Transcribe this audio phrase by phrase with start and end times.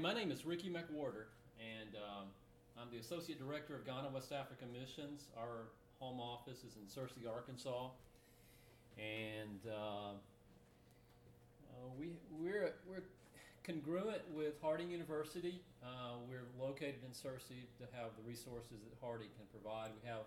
[0.00, 1.28] My name is Ricky McWhorter,
[1.60, 2.32] and um,
[2.80, 5.28] I'm the Associate Director of Ghana West Africa Missions.
[5.36, 7.90] Our home office is in Searcy, Arkansas.
[8.96, 10.16] And uh,
[11.68, 13.04] uh, we, we're, we're
[13.62, 15.60] congruent with Harding University.
[15.84, 19.90] Uh, we're located in Searcy to have the resources that Harding can provide.
[20.02, 20.24] We have,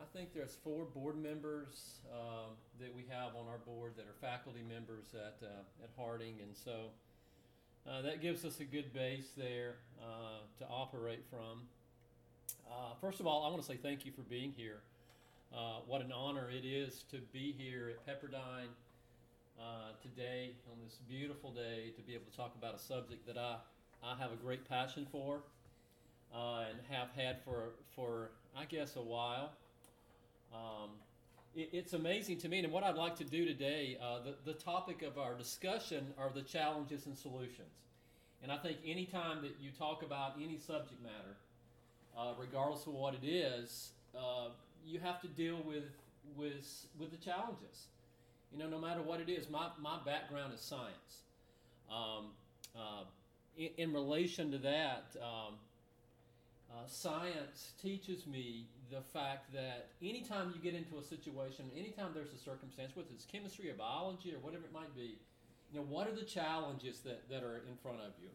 [0.00, 4.14] I think there's four board members um, that we have on our board that are
[4.20, 6.38] faculty members at, uh, at Harding.
[6.40, 6.94] And so
[7.88, 11.62] uh, that gives us a good base there uh, to operate from.
[12.70, 14.80] Uh, first of all, I want to say thank you for being here.
[15.54, 18.68] Uh, what an honor it is to be here at Pepperdine
[19.58, 23.36] uh, today on this beautiful day to be able to talk about a subject that
[23.36, 23.56] I,
[24.04, 25.40] I have a great passion for
[26.32, 29.50] and have had for, for, I guess, a while.
[30.54, 30.90] Um,
[31.54, 35.02] it's amazing to me, and what I'd like to do today, uh, the, the topic
[35.02, 37.74] of our discussion are the challenges and solutions.
[38.42, 41.36] And I think anytime that you talk about any subject matter,
[42.16, 44.48] uh, regardless of what it is, uh,
[44.86, 45.84] you have to deal with,
[46.36, 47.88] with, with the challenges.
[48.52, 51.22] You know, no matter what it is, my, my background is science.
[51.90, 52.26] Um,
[52.76, 53.04] uh,
[53.58, 55.54] in, in, relation to that, um,
[56.70, 62.32] uh, science teaches me the fact that anytime you get into a situation, anytime there's
[62.32, 65.18] a circumstance, whether it's chemistry or biology or whatever it might be,
[65.72, 68.28] you know, what are the challenges that, that are in front of you?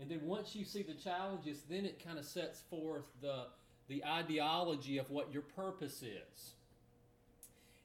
[0.00, 3.46] And then once you see the challenges, then it kind of sets forth the,
[3.88, 6.52] the ideology of what your purpose is.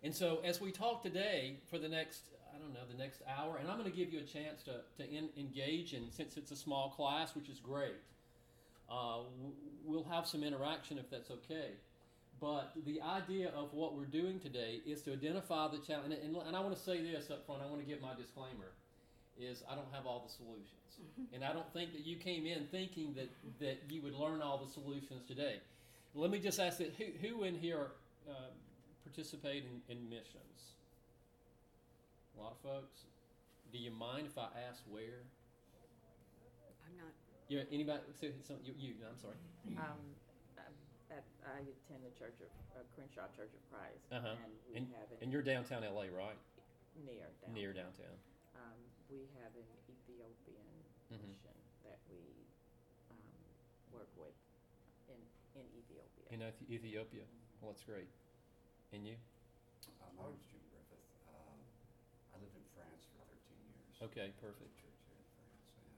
[0.03, 3.57] And so, as we talk today for the next, I don't know, the next hour,
[3.57, 6.51] and I'm going to give you a chance to, to in, engage, and since it's
[6.51, 7.95] a small class, which is great,
[8.91, 9.19] uh,
[9.85, 11.71] we'll have some interaction if that's okay.
[12.41, 16.13] But the idea of what we're doing today is to identify the challenge.
[16.13, 18.71] And, and, I want to say this up front, I want to give my disclaimer
[19.39, 20.69] is I don't have all the solutions.
[21.33, 24.63] And I don't think that you came in thinking that, that you would learn all
[24.63, 25.57] the solutions today.
[26.13, 27.87] Let me just ask that who, who in here
[28.29, 28.53] uh,
[29.03, 30.77] participate in, in missions?
[32.37, 33.05] A lot of folks.
[33.71, 35.25] Do you mind if I ask where?
[36.85, 37.13] I'm not.
[37.49, 37.99] Yeah, anybody?
[38.19, 39.35] So, so you, you, I'm sorry.
[39.65, 40.22] Um, at,
[41.43, 44.39] I attend the Church of uh, Crenshaw Church of Christ, uh-huh.
[44.39, 46.39] and we and, have it and you're downtown LA, right?
[47.03, 47.51] Near downtown.
[47.53, 48.15] Near downtown.
[48.55, 48.79] Um,
[49.11, 50.71] we have an Ethiopian
[51.11, 51.19] Mhm.
[51.35, 52.21] mission that we
[53.11, 53.27] um,
[53.91, 54.33] work with
[55.11, 55.19] in
[55.59, 56.25] in Ethiopia.
[56.31, 57.25] In Ethi- Ethiopia.
[57.61, 58.09] Well, that's great.
[58.93, 59.17] And you?
[59.99, 61.05] Uh, my name's Jim Griffith.
[61.29, 61.59] Um,
[62.33, 63.95] I lived in France for 13 years.
[64.09, 64.73] Okay, perfect.
[64.79, 65.97] here in France, and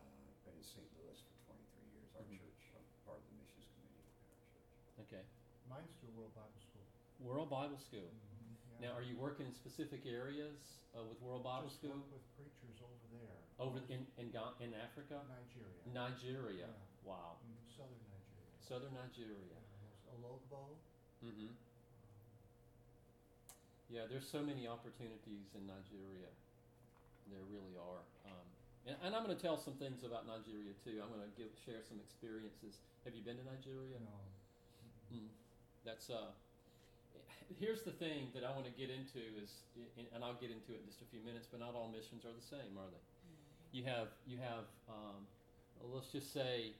[0.00, 0.84] uh, been in St.
[0.96, 2.08] Louis for 23 years.
[2.16, 2.40] Our Mhm.
[2.40, 5.08] church, I'm part of the missions committee at our church.
[5.08, 5.24] Okay.
[5.70, 6.86] Mine's through World Bible School.
[7.22, 8.10] World Bible School.
[8.10, 11.94] Mhm, Now, are you working in specific areas uh, with World Bible Just School?
[11.94, 13.38] work with preachers over there.
[13.62, 15.82] Over in in, in Africa, Nigeria.
[15.94, 16.66] Nigeria.
[16.74, 17.06] Yeah.
[17.06, 17.38] Wow.
[17.46, 18.52] Mhm, Southern Nigeria.
[18.58, 19.46] Southern Nigeria.
[19.46, 20.74] Yeah, Ologbo.
[21.22, 21.46] Mm-hmm.
[21.48, 21.56] um,
[23.90, 26.30] Yeah, there's so many opportunities in Nigeria.
[27.30, 28.02] There really are.
[28.26, 28.46] Um,
[28.86, 30.98] and, and I'm going to tell some things about Nigeria too.
[31.02, 32.80] I'm going to give share some experiences.
[33.04, 33.98] Have you been to Nigeria?
[34.02, 34.18] No.
[35.14, 35.30] Mm.
[35.84, 36.32] That's uh.
[37.58, 39.66] Here's the thing that I want to get into is,
[40.14, 41.48] and I'll get into it in just a few minutes.
[41.50, 43.02] But not all missions are the same, are they?
[43.72, 44.70] You have you have.
[44.88, 45.26] Um,
[45.92, 46.72] let's just say,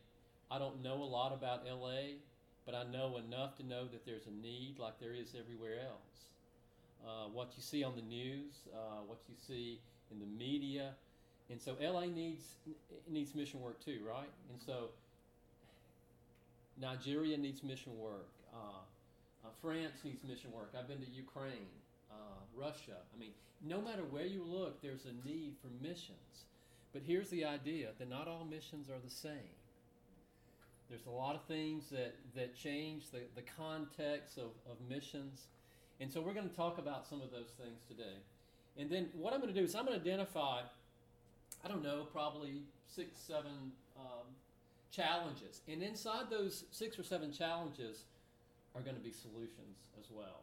[0.51, 2.21] I don't know a lot about LA,
[2.67, 6.11] but I know enough to know that there's a need, like there is everywhere else.
[7.07, 9.81] Uh, what you see on the news, uh, what you see
[10.13, 10.91] in the media,
[11.51, 12.45] and so LA needs
[13.09, 14.31] needs mission work too, right?
[14.51, 14.91] And so
[16.81, 18.29] Nigeria needs mission work.
[18.53, 18.57] Uh,
[19.45, 20.73] uh, France needs mission work.
[20.79, 21.69] I've been to Ukraine,
[22.11, 22.15] uh,
[22.57, 22.97] Russia.
[23.15, 23.33] I mean,
[23.65, 26.47] no matter where you look, there's a need for missions.
[26.93, 29.55] But here's the idea that not all missions are the same.
[30.89, 35.45] There's a lot of things that, that change the, the context of, of missions.
[36.01, 38.17] And so we're going to talk about some of those things today.
[38.77, 40.63] And then what I'm going to do is I'm going to identify,
[41.65, 44.27] I don't know, probably six, seven um,
[44.91, 45.63] challenges.
[45.69, 48.05] And inside those six or seven challenges
[48.75, 50.43] are going to be solutions as well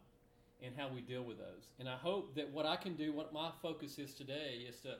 [0.63, 1.71] and how we deal with those.
[1.79, 4.95] And I hope that what I can do, what my focus is today, is to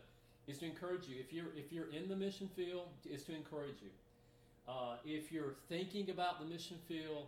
[0.48, 1.16] is to encourage you.
[1.20, 3.90] If you're if you're in the mission field, is to encourage you.
[4.68, 7.28] Uh, if you're thinking about the mission field,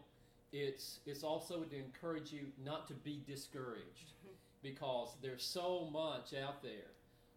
[0.53, 4.13] it's it's also to encourage you not to be discouraged
[4.63, 6.91] because there's so much out there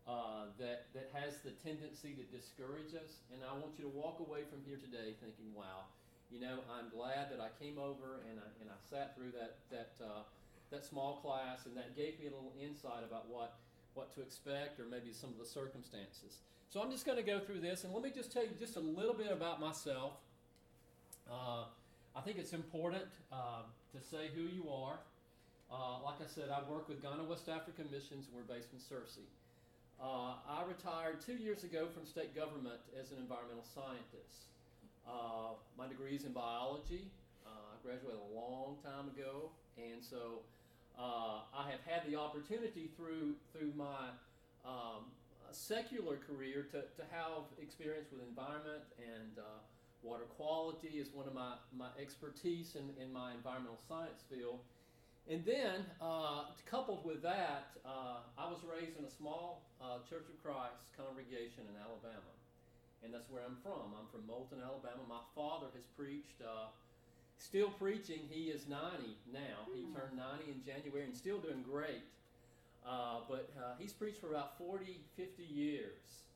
[0.08, 3.22] uh, that that has the tendency to discourage us.
[3.32, 5.86] And I want you to walk away from here today thinking, "Wow,
[6.30, 9.60] you know, I'm glad that I came over and I, and I sat through that
[9.70, 10.26] that uh,
[10.70, 13.54] that small class, and that gave me a little insight about what
[13.94, 16.40] what to expect or maybe some of the circumstances.
[16.72, 18.76] So I'm just going to go through this and let me just tell you just
[18.76, 20.12] a little bit about myself.
[21.30, 21.64] Uh,
[22.16, 24.96] I think it's important uh, to say who you are.
[25.70, 28.26] Uh, like I said, I work with Ghana West African Missions.
[28.28, 29.28] and We're based in Searcy.
[30.02, 34.50] Uh, I retired two years ago from state government as an environmental scientist.
[35.06, 37.06] Uh, my degree is in biology.
[37.46, 40.42] Uh, I graduated a long time ago, and so
[40.98, 44.10] uh, I have had the opportunity through through my
[44.66, 45.06] um,
[45.52, 49.62] secular career to, to have experience with environment and uh,
[50.02, 54.58] water quality is one of my, my expertise in, in my environmental science field.
[55.30, 60.26] And then, uh, coupled with that, uh, I was raised in a small uh, Church
[60.26, 62.32] of Christ congregation in Alabama.
[63.04, 63.94] And that's where I'm from.
[63.98, 65.02] I'm from Moulton, Alabama.
[65.08, 66.70] My father has preached, uh,
[67.38, 68.26] still preaching.
[68.30, 69.66] He is 90 now.
[69.74, 72.02] He turned 90 in January and still doing great.
[72.86, 76.26] Uh, but uh, he's preached for about 40, 50 years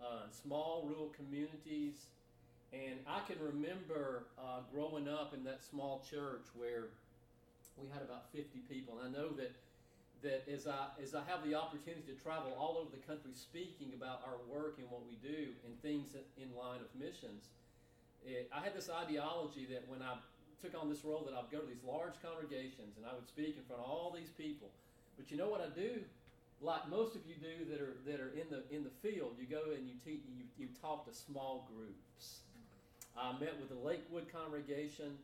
[0.00, 2.08] uh, in small rural communities.
[2.72, 6.88] And I can remember uh, growing up in that small church where
[7.78, 8.98] we had about 50 people.
[8.98, 9.52] And I know that,
[10.22, 13.92] that as, I, as I have the opportunity to travel all over the country speaking
[13.94, 17.50] about our work and what we do and things in line of missions,
[18.24, 20.16] it, I had this ideology that when I
[20.62, 23.58] took on this role that I'd go to these large congregations and I would speak
[23.58, 24.72] in front of all these people.
[25.16, 26.00] But you know what I do?
[26.62, 29.44] Like most of you do that are that are in the in the field, you
[29.44, 32.40] go and you you, you talk to small groups.
[33.16, 35.18] I met with the Lakewood congregation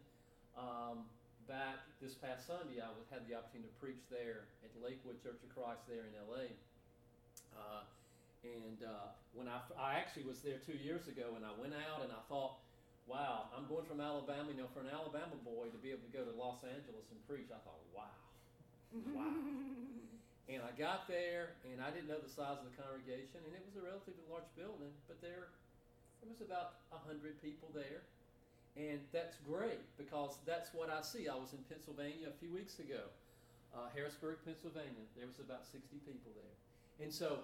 [0.58, 1.08] um,
[1.50, 5.42] back this past Sunday, I was, had the opportunity to preach there at Lakewood Church
[5.42, 6.54] of Christ there in LA.
[7.50, 7.82] Uh,
[8.46, 12.06] and uh, when I, I actually was there two years ago, and I went out
[12.06, 12.62] and I thought,
[13.10, 14.46] wow, I'm going from Alabama.
[14.54, 17.18] You know, for an Alabama boy to be able to go to Los Angeles and
[17.26, 18.14] preach, I thought, wow,
[19.10, 19.34] wow.
[20.54, 23.66] and I got there, and I didn't know the size of the congregation, and it
[23.66, 25.50] was a relatively large building, but there,
[26.22, 28.06] there was about a hundred people there
[28.76, 31.26] and that's great because that's what I see.
[31.26, 33.10] I was in Pennsylvania a few weeks ago,
[33.74, 35.04] uh, Harrisburg, Pennsylvania.
[35.16, 36.54] There was about 60 people there.
[37.02, 37.42] And so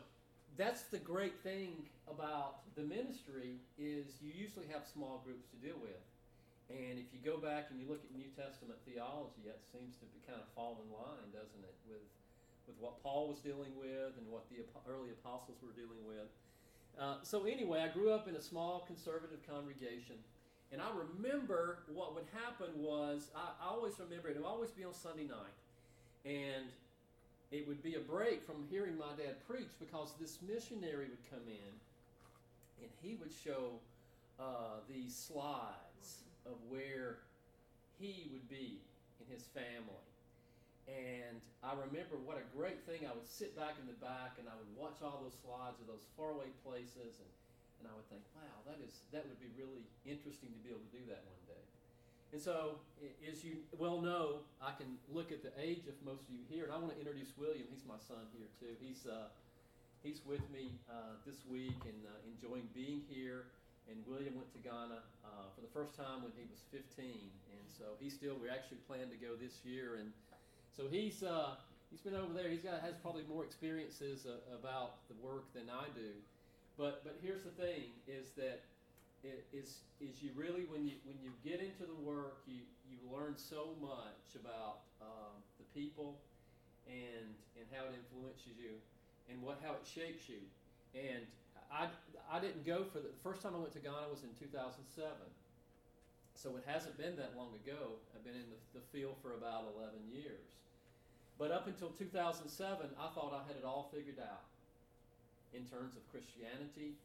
[0.57, 5.77] that's the great thing about the ministry is you usually have small groups to deal
[5.83, 5.99] with.
[6.71, 10.07] And if you go back and you look at New Testament theology, that seems to
[10.11, 12.03] be kind of fall in line, doesn't it, with,
[12.67, 16.27] with what Paul was dealing with and what the early apostles were dealing with.
[16.99, 20.17] Uh, so anyway, I grew up in a small conservative congregation
[20.73, 24.85] and I remember what would happen was, I, I always remember it would always be
[24.85, 25.57] on Sunday night.
[26.25, 26.67] And
[27.53, 31.47] it would be a break from hearing my dad preach because this missionary would come
[31.47, 31.73] in
[32.83, 33.79] and he would show
[34.41, 37.19] uh, these slides of where
[37.99, 38.83] he would be
[39.23, 40.03] in his family.
[40.91, 43.07] And I remember what a great thing.
[43.07, 45.87] I would sit back in the back and I would watch all those slides of
[45.87, 47.31] those faraway places and
[47.81, 50.85] and I would think, wow, that is that would be really interesting to be able
[50.85, 51.65] to do that one day.
[52.35, 52.83] And so,
[53.25, 56.67] as you well know, I can look at the age of most of you here,
[56.67, 57.65] and I want to introduce William.
[57.71, 58.75] He's my son here too.
[58.83, 59.31] He's uh,
[60.03, 63.49] he's with me uh, this week and uh, enjoying being here.
[63.87, 67.65] And William went to Ghana uh, for the first time when he was 15, and
[67.71, 70.03] so he still we actually plan to go this year.
[70.03, 70.11] And
[70.75, 71.55] so he's uh,
[71.91, 72.51] he's been over there.
[72.51, 76.11] He's got has probably more experiences uh, about the work than I do.
[76.77, 78.61] But but here's the thing: is that
[79.25, 83.01] it is is you really when you when you get into the work, you you
[83.09, 86.21] learn so much about um, the people
[86.85, 88.77] and and how it influences you
[89.33, 90.45] and what how it shapes you.
[90.93, 91.25] And
[91.73, 91.89] I
[92.29, 94.77] I didn't go for the, the first time I went to Ghana was in 2007.
[96.37, 97.97] So it hasn't been that long ago.
[98.13, 100.45] I've been in the, the field for about 11 years.
[101.41, 102.45] But up until 2007,
[102.93, 104.45] I thought I had it all figured out
[105.55, 106.97] in terms of Christianity,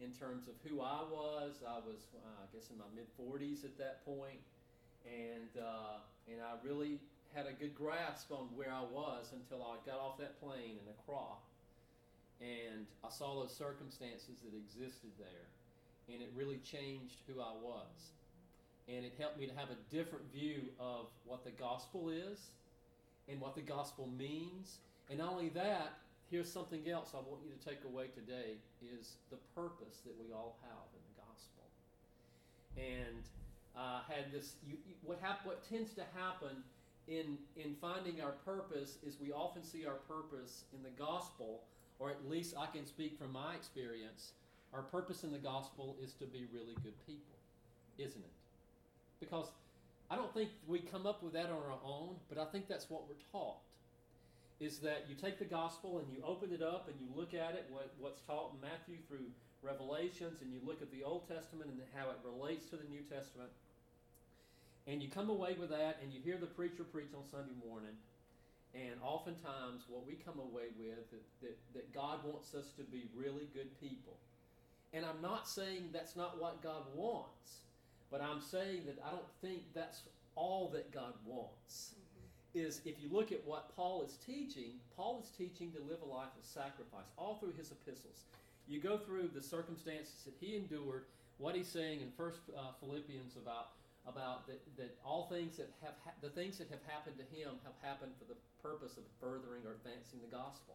[0.00, 1.60] in terms of who I was.
[1.66, 4.40] I was, uh, I guess, in my mid 40s at that point,
[5.04, 6.98] and uh, and I really
[7.34, 10.86] had a good grasp on where I was until I got off that plane in
[10.90, 11.38] Accra,
[12.40, 15.46] and I saw those circumstances that existed there,
[16.08, 18.10] and it really changed who I was,
[18.88, 22.50] and it helped me to have a different view of what the gospel is,
[23.28, 24.78] and what the gospel means,
[25.08, 25.98] and not only that,
[26.30, 30.32] here's something else I want you to take away today is the purpose that we
[30.32, 31.66] all have in the gospel.
[32.78, 33.24] And
[33.76, 36.62] uh, had this, you, you, what, hap- what tends to happen
[37.08, 41.62] in, in finding our purpose is we often see our purpose in the gospel,
[41.98, 44.32] or at least I can speak from my experience.
[44.72, 47.34] Our purpose in the gospel is to be really good people,
[47.98, 48.36] isn't it?
[49.18, 49.46] Because
[50.08, 52.88] I don't think we come up with that on our own, but I think that's
[52.88, 53.56] what we're taught.
[54.60, 57.56] Is that you take the gospel and you open it up and you look at
[57.56, 61.70] it, what, what's taught in Matthew through Revelations, and you look at the Old Testament
[61.70, 63.48] and how it relates to the New Testament,
[64.86, 67.96] and you come away with that and you hear the preacher preach on Sunday morning,
[68.74, 73.08] and oftentimes what we come away with that, that, that God wants us to be
[73.16, 74.16] really good people.
[74.92, 77.64] And I'm not saying that's not what God wants,
[78.10, 80.02] but I'm saying that I don't think that's
[80.36, 81.94] all that God wants
[82.54, 86.12] is if you look at what Paul is teaching, Paul is teaching to live a
[86.12, 88.24] life of sacrifice all through his epistles.
[88.68, 91.04] You go through the circumstances that he endured,
[91.38, 93.68] what he's saying in First uh, Philippians about
[94.06, 97.50] about that, that all things that have ha- the things that have happened to him
[97.64, 100.74] have happened for the purpose of furthering or advancing the gospel.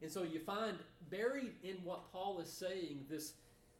[0.00, 0.78] And so you find
[1.10, 3.32] buried in what Paul is saying this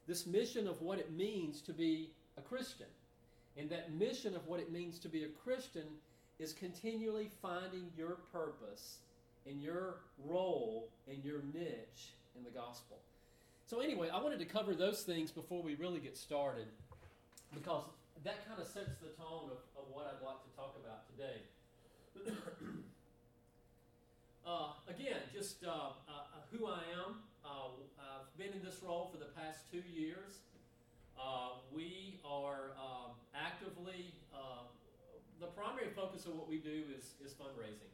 [0.07, 2.87] this mission of what it means to be a Christian.
[3.55, 5.85] And that mission of what it means to be a Christian
[6.39, 8.97] is continually finding your purpose
[9.45, 12.97] and your role and your niche in the gospel.
[13.65, 16.67] So, anyway, I wanted to cover those things before we really get started
[17.53, 17.83] because
[18.23, 21.41] that kind of sets the tone of, of what I'd like to talk about today.
[24.47, 25.69] uh, again, just uh,
[26.07, 27.15] uh, who I am.
[27.45, 30.39] Uh, I've been in this role for the past two years.
[31.19, 34.22] Uh, we are um, actively uh,
[35.43, 37.91] the primary focus of what we do is, is fundraising.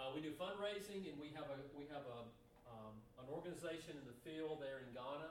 [0.00, 2.24] Uh, we do fundraising, and we have a we have a
[2.72, 5.28] um, an organization in the field there in Ghana.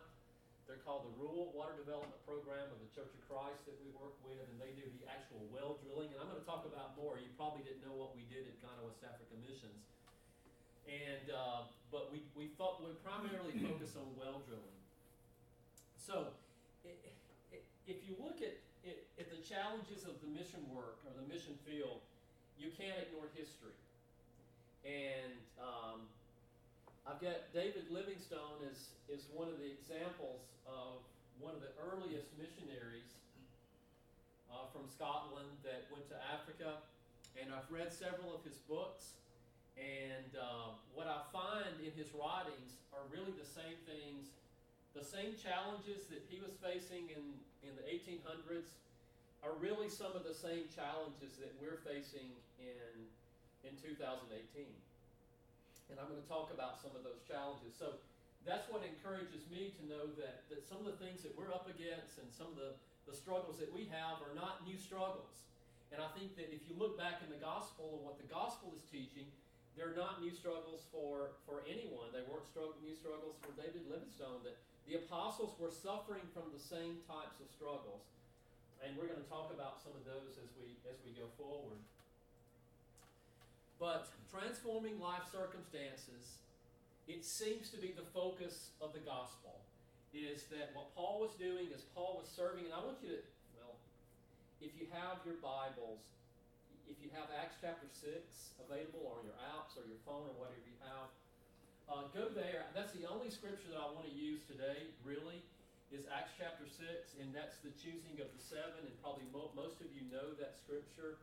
[0.69, 4.13] They're called the Rural Water Development Program of the Church of Christ that we work
[4.21, 6.13] with, and they do the actual well drilling.
[6.13, 7.17] And I'm going to talk about more.
[7.17, 9.81] You probably didn't know what we did at Ghana West Africa Missions,
[10.85, 14.77] and uh, but we we, fo- we primarily focus on well drilling.
[15.97, 16.29] So,
[16.85, 16.93] i-
[17.57, 18.58] i- if you look at it,
[19.49, 22.05] challenges of the mission work or the mission field,
[22.61, 23.73] you can't ignore history.
[24.85, 26.05] And um,
[27.09, 31.01] I've got David Livingstone is, is one of the examples of
[31.41, 33.09] one of the earliest missionaries
[34.53, 36.77] uh, from Scotland that went to Africa.
[37.33, 39.17] And I've read several of his books.
[39.79, 44.29] And uh, what I find in his writings are really the same things,
[44.93, 47.23] the same challenges that he was facing in,
[47.63, 48.77] in the 1800s
[49.43, 52.95] are really some of the same challenges that we're facing in,
[53.63, 54.35] in 2018.
[55.89, 57.73] And I'm going to talk about some of those challenges.
[57.73, 57.97] So
[58.45, 61.65] that's what encourages me to know that, that some of the things that we're up
[61.71, 62.77] against and some of the,
[63.09, 65.47] the struggles that we have are not new struggles.
[65.89, 68.69] And I think that if you look back in the gospel and what the gospel
[68.77, 69.25] is teaching,
[69.73, 72.13] they're not new struggles for, for anyone.
[72.13, 72.45] They weren't
[72.83, 74.43] new struggles for David Livingstone.
[74.45, 78.05] That the apostles were suffering from the same types of struggles.
[78.79, 81.79] And we're going to talk about some of those as we as we go forward.
[83.79, 86.43] But transforming life circumstances,
[87.07, 89.59] it seems to be the focus of the gospel.
[90.11, 93.21] Is that what Paul was doing is Paul was serving, and I want you to,
[93.55, 93.77] well,
[94.59, 96.01] if you have your Bibles,
[96.89, 98.09] if you have Acts chapter 6
[98.57, 101.07] available or your apps or your phone or whatever you have,
[101.89, 102.69] uh, go there.
[102.73, 105.45] That's the only scripture that I want to use today, really,
[105.99, 109.83] is Acts chapter 6, and that's the choosing of the seven, and probably mo- most
[109.83, 111.19] of you know that scripture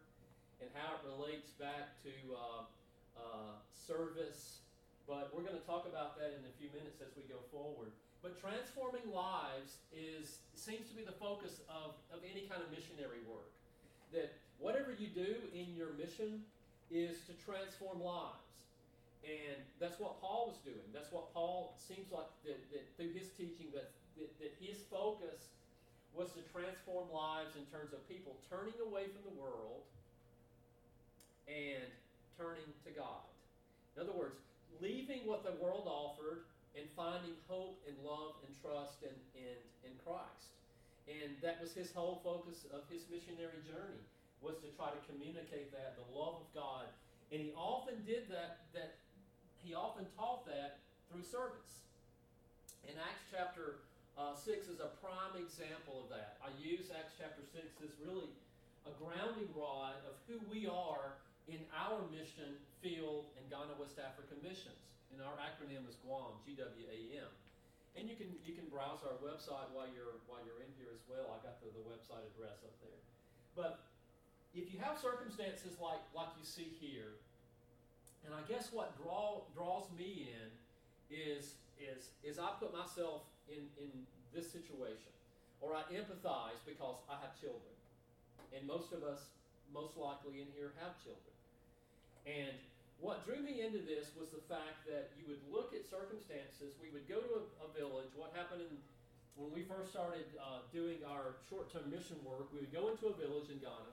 [0.60, 2.68] and how it relates back to uh,
[3.16, 4.60] uh, service.
[5.08, 7.88] But we're going to talk about that in a few minutes as we go forward.
[8.20, 13.24] But transforming lives is seems to be the focus of, of any kind of missionary
[13.24, 13.48] work.
[14.12, 16.44] That whatever you do in your mission
[16.92, 18.44] is to transform lives.
[19.24, 20.84] And that's what Paul was doing.
[20.92, 25.52] That's what Paul seems like that, that through his teaching that, that, that his focus
[26.16, 29.84] was to transform lives in terms of people turning away from the world
[31.44, 31.84] and
[32.40, 33.24] turning to God.
[33.96, 34.40] In other words,
[34.80, 39.92] leaving what the world offered and finding hope and love and trust in, in, in
[40.04, 40.52] Christ.
[41.08, 44.02] And that was his whole focus of his missionary journey
[44.44, 46.92] was to try to communicate that, the love of God.
[47.32, 49.00] And he often did that, that
[49.64, 51.86] he often taught that through service.
[52.84, 53.85] And Acts chapter
[54.16, 56.40] uh, 6 is a prime example of that.
[56.40, 58.32] I use Acts chapter 6 as really
[58.88, 61.20] a grounding rod of who we are
[61.52, 64.80] in our mission field in Ghana West Africa Missions.
[65.12, 67.32] And our acronym is GWAM, G-W-A-M.
[67.96, 71.00] And you can you can browse our website while you're while you're in here as
[71.08, 71.32] well.
[71.32, 73.00] I got the, the website address up there.
[73.56, 73.88] But
[74.52, 77.16] if you have circumstances like like you see here,
[78.28, 80.48] and I guess what draw draws me in
[81.08, 83.90] is is is I put myself in in
[84.34, 85.12] this situation,
[85.60, 87.74] or I empathize because I have children,
[88.52, 89.30] and most of us
[89.72, 91.34] most likely in here have children.
[92.26, 92.54] And
[92.98, 96.74] what drew me into this was the fact that you would look at circumstances.
[96.80, 98.08] We would go to a, a village.
[98.16, 98.72] What happened in
[99.36, 102.48] when we first started uh, doing our short-term mission work?
[102.52, 103.92] We would go into a village in Ghana,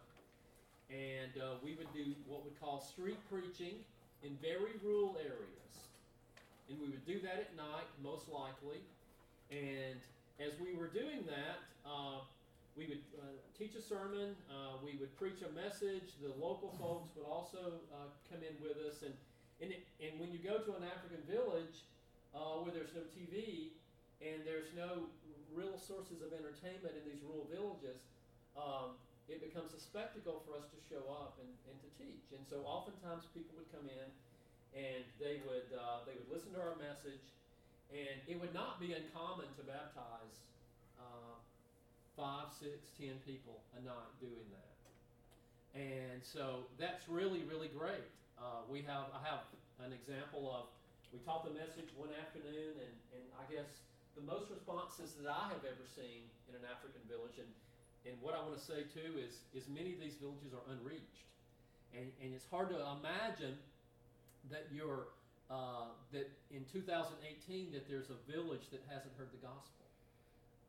[0.87, 3.83] and uh, we would do what we call street preaching
[4.23, 5.73] in very rural areas,
[6.71, 8.79] and we would do that at night, most likely.
[9.53, 10.01] And
[10.41, 12.25] as we were doing that, uh,
[12.73, 16.17] we would uh, teach a sermon, uh, we would preach a message.
[16.17, 19.13] The local folks would also uh, come in with us, and
[19.61, 21.85] and, it, and when you go to an African village
[22.33, 23.71] uh, where there's no TV
[24.19, 25.07] and there's no
[25.53, 28.01] real sources of entertainment in these rural villages,
[28.57, 28.97] um,
[29.29, 32.33] it becomes a spectacle for us to show up and, and to teach.
[32.33, 34.09] And so oftentimes people would come in
[34.73, 37.23] and they would uh, they would listen to our message,
[37.93, 40.41] and it would not be uncommon to baptize
[40.97, 41.37] uh,
[42.17, 44.73] five, six, ten people a night doing that.
[45.77, 48.09] And so that's really, really great.
[48.37, 49.45] Uh, we have I have
[49.85, 50.69] an example of
[51.13, 53.85] we taught the message one afternoon, and, and I guess
[54.17, 57.49] the most responses that I have ever seen in an African village, and,
[58.05, 61.29] and what I want to say too is is many of these villages are unreached,
[61.93, 63.57] and, and it's hard to imagine
[64.49, 65.13] that you're
[65.53, 69.85] uh, that in 2018 that there's a village that hasn't heard the gospel.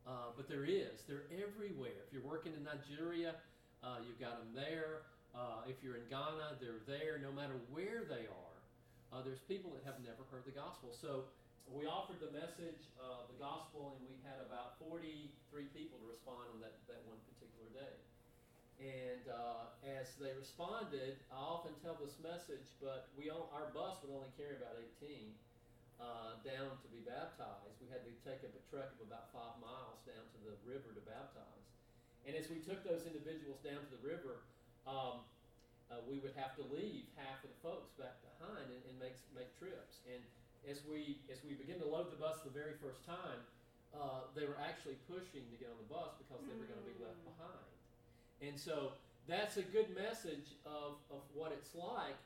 [0.05, 1.01] Uh, but there is.
[1.09, 2.05] They're everywhere.
[2.05, 3.33] If you're working in Nigeria,
[3.81, 5.09] uh, you've got them there.
[5.33, 7.17] Uh, if you're in Ghana, they're there.
[7.17, 8.57] No matter where they are,
[9.09, 10.93] uh, there's people that have never heard the gospel.
[10.93, 11.25] So
[11.73, 15.33] we offered the message, the gospel, and we had about 43
[15.73, 17.17] people to respond on that, that one.
[18.85, 24.13] And uh, as they responded, I often tell this message, but we our bus would
[24.13, 25.33] only carry about 18
[25.97, 27.81] uh, down to be baptized.
[27.81, 31.01] We had to take a trek of about five miles down to the river to
[31.01, 31.65] baptize.
[32.29, 34.45] And as we took those individuals down to the river,
[34.85, 35.25] um,
[35.89, 39.17] uh, we would have to leave half of the folks back behind and, and make
[39.33, 40.05] make trips.
[40.09, 40.21] And
[40.69, 43.41] as we as we begin to load the bus the very first time,
[43.93, 46.89] uh, they were actually pushing to get on the bus because they were going to
[46.89, 46.94] be.
[48.45, 48.93] And so
[49.25, 52.17] that's a good message of, of what it's like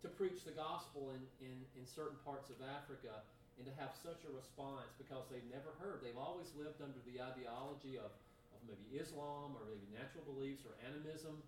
[0.00, 3.20] to preach the gospel in, in, in certain parts of Africa
[3.60, 6.00] and to have such a response because they've never heard.
[6.00, 8.10] They've always lived under the ideology of,
[8.52, 11.38] of maybe Islam or maybe natural beliefs or animism.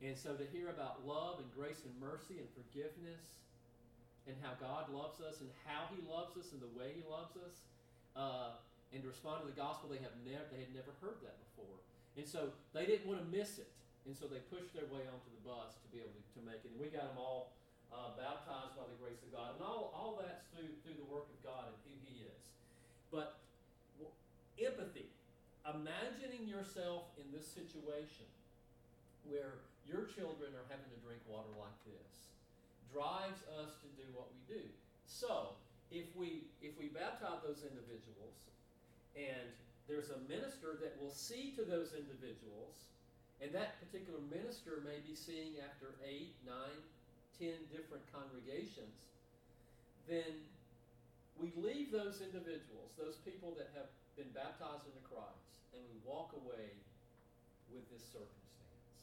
[0.00, 3.20] And so to hear about love and grace and mercy and forgiveness
[4.24, 7.36] and how God loves us and how He loves us and the way He loves
[7.36, 7.60] us,
[8.16, 8.56] uh,
[8.90, 11.78] and to respond to the gospel, they have never they had never heard that before,
[12.20, 13.72] and so they didn't want to miss it,
[14.04, 16.60] and so they pushed their way onto the bus to be able to, to make
[16.60, 16.68] it.
[16.68, 17.56] And we got them all
[17.88, 21.24] uh, baptized by the grace of God, and all all that's through through the work
[21.32, 22.44] of God and who He is.
[23.08, 23.40] But
[24.60, 25.08] empathy,
[25.64, 28.28] imagining yourself in this situation
[29.24, 32.28] where your children are having to drink water like this
[32.92, 34.64] drives us to do what we do.
[35.08, 35.56] So,
[35.88, 38.36] if we if we baptize those individuals
[39.16, 39.48] and
[39.90, 42.90] there's a minister that will see to those individuals
[43.40, 46.78] and that particular minister may be seeing after eight, nine,
[47.40, 48.92] ten different congregations,
[50.04, 50.44] then
[51.40, 53.88] we leave those individuals, those people that have
[54.20, 56.68] been baptized into Christ, and we walk away
[57.72, 59.00] with this circumstance.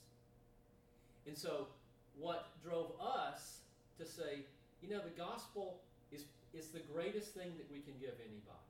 [1.25, 1.73] And so,
[2.21, 3.65] what drove us
[3.97, 4.45] to say,
[4.85, 5.81] you know, the gospel
[6.13, 8.66] is, is the greatest thing that we can give anybody.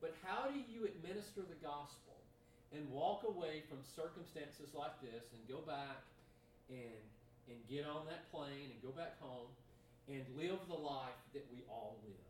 [0.00, 2.14] But how do you administer the gospel
[2.70, 6.06] and walk away from circumstances like this and go back
[6.70, 7.02] and,
[7.48, 9.50] and get on that plane and go back home
[10.06, 12.28] and live the life that we all live?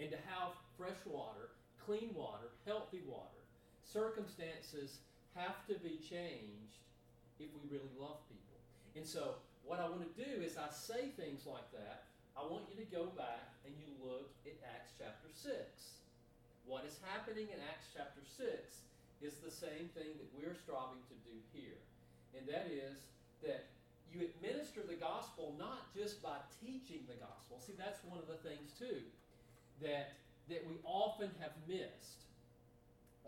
[0.00, 1.52] And to have fresh water,
[1.84, 3.42] clean water, healthy water.
[3.84, 4.98] Circumstances
[5.36, 6.80] have to be changed
[7.38, 8.58] if we really love people.
[8.96, 12.04] And so, what I want to do is I say things like that.
[12.36, 15.54] I want you to go back and you look at Acts chapter 6.
[16.64, 18.48] What is happening in Acts chapter 6
[19.20, 21.80] is the same thing that we're striving to do here.
[22.32, 23.04] And that is
[23.44, 23.68] that
[24.08, 27.60] you administer the gospel not just by teaching the gospel.
[27.60, 29.04] See, that's one of the things, too,
[29.82, 30.16] that,
[30.48, 32.24] that we often have missed.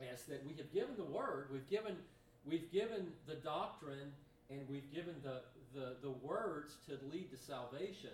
[0.01, 1.97] Is that we have given the word, we've given,
[2.45, 4.13] we've given the doctrine,
[4.51, 5.41] and we've given the,
[5.73, 8.13] the, the words to lead to salvation.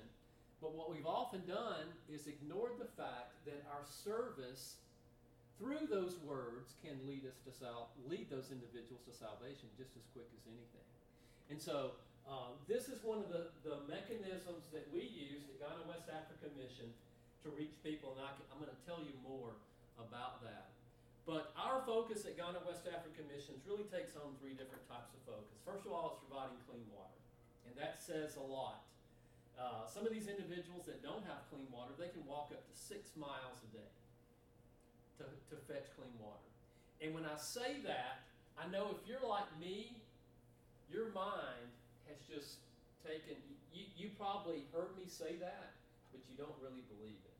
[0.60, 4.76] But what we've often done is ignored the fact that our service
[5.62, 10.02] through those words can lead us to sal- lead those individuals to salvation just as
[10.10, 10.88] quick as anything.
[11.46, 11.94] And so
[12.26, 16.50] uh, this is one of the, the mechanisms that we use at Ghana West Africa
[16.58, 16.90] Mission
[17.46, 19.54] to reach people, and I I'm going to tell you more
[20.02, 20.74] about that.
[21.22, 25.22] But our focus at Ghana West Africa Missions really takes on three different types of
[25.22, 25.62] focus.
[25.62, 27.18] First of all, it's providing clean water,
[27.70, 28.82] and that says a lot.
[29.58, 32.74] uh, some of these individuals that don't have clean water, they can walk up to
[32.74, 33.90] six miles a day
[35.22, 36.42] to, to fetch clean water.
[37.00, 38.26] And when I say that,
[38.58, 39.96] I know if you're like me,
[40.90, 41.70] your mind
[42.06, 42.62] has just
[43.00, 43.38] taken,
[43.72, 45.72] you, you probably heard me say that,
[46.12, 47.38] but you don't really believe it.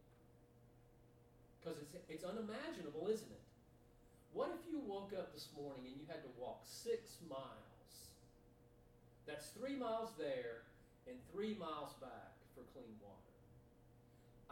[1.61, 3.47] Because it's, it's unimaginable, isn't it?
[4.33, 7.92] What if you woke up this morning and you had to walk six miles?
[9.29, 10.64] That's three miles there
[11.07, 13.12] and three miles back for clean water.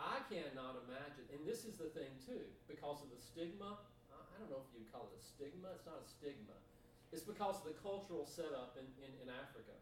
[0.01, 3.77] I cannot imagine, and this is the thing too, because of the stigma.
[4.09, 5.77] I don't know if you'd call it a stigma.
[5.77, 6.57] It's not a stigma.
[7.13, 9.77] It's because of the cultural setup in, in, in Africa.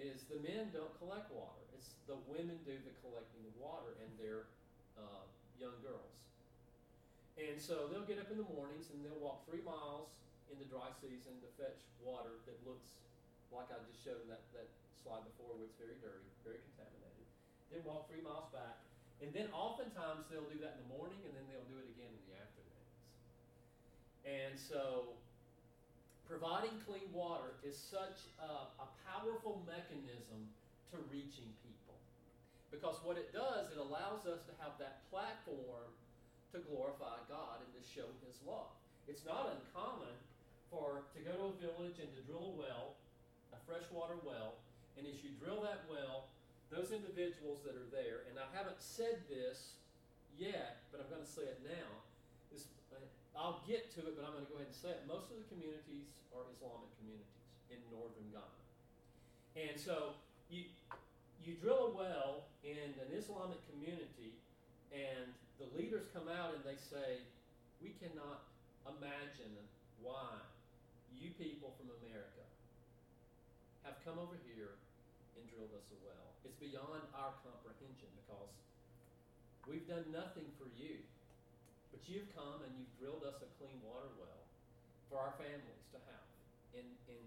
[0.00, 1.62] Is the men don't collect water.
[1.76, 4.50] It's the women do the collecting of water and their
[4.98, 5.22] uh,
[5.60, 6.14] young girls.
[7.38, 10.10] And so they'll get up in the mornings and they'll walk three miles
[10.50, 13.02] in the dry season to fetch water that looks
[13.54, 14.66] like I just showed in that, that
[14.98, 17.26] slide before where it's very dirty, very contaminated.
[17.70, 18.83] Then walk three miles back.
[19.22, 22.10] And then oftentimes they'll do that in the morning and then they'll do it again
[22.10, 22.92] in the afternoons.
[24.26, 25.14] And so
[26.26, 30.50] providing clean water is such a, a powerful mechanism
[30.92, 31.96] to reaching people.
[32.74, 35.94] Because what it does, it allows us to have that platform
[36.50, 38.70] to glorify God and to show His love.
[39.06, 40.14] It's not uncommon
[40.70, 42.98] for to go to a village and to drill a well,
[43.54, 44.58] a freshwater well,
[44.98, 46.30] and as you drill that well,
[46.74, 49.78] those individuals that are there, and I haven't said this
[50.34, 52.02] yet, but I'm going to say it now.
[52.50, 52.98] Is uh,
[53.38, 55.06] I'll get to it, but I'm going to go ahead and say it.
[55.06, 57.30] Most of the communities are Islamic communities
[57.70, 60.18] in northern Ghana, and so
[60.50, 60.66] you
[61.46, 64.34] you drill a well in an Islamic community,
[64.90, 67.20] and the leaders come out and they say,
[67.84, 68.48] We cannot
[68.88, 69.52] imagine
[70.00, 70.40] why
[71.12, 72.44] you people from America
[73.84, 74.80] have come over here
[75.36, 76.23] and drilled us a well.
[76.44, 78.52] It's beyond our comprehension because
[79.64, 81.00] we've done nothing for you.
[81.90, 84.44] But you've come and you've drilled us a clean water well
[85.08, 86.28] for our families to have.
[86.76, 87.26] And, and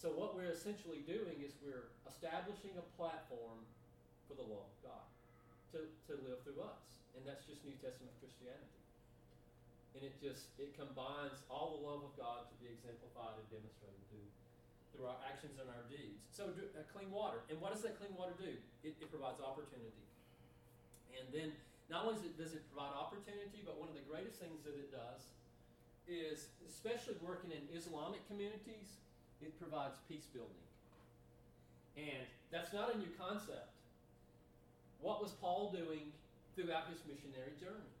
[0.00, 3.62] so what we're essentially doing is we're establishing a platform
[4.26, 5.06] for the law of God
[5.76, 6.82] to, to live through us.
[7.14, 8.80] And that's just New Testament Christianity.
[9.92, 14.02] And it just it combines all the love of God to be exemplified and demonstrated
[14.92, 16.20] through our actions and our deeds.
[16.30, 17.42] So uh, clean water.
[17.48, 18.52] And what does that clean water do?
[18.84, 20.04] It, it provides opportunity.
[21.16, 21.52] And then
[21.88, 24.76] not only does it, does it provide opportunity, but one of the greatest things that
[24.76, 25.28] it does
[26.08, 29.00] is, especially working in Islamic communities,
[29.40, 30.64] it provides peace building.
[31.96, 33.68] And that's not a new concept.
[35.00, 36.14] What was Paul doing
[36.54, 37.92] throughout his missionary journey?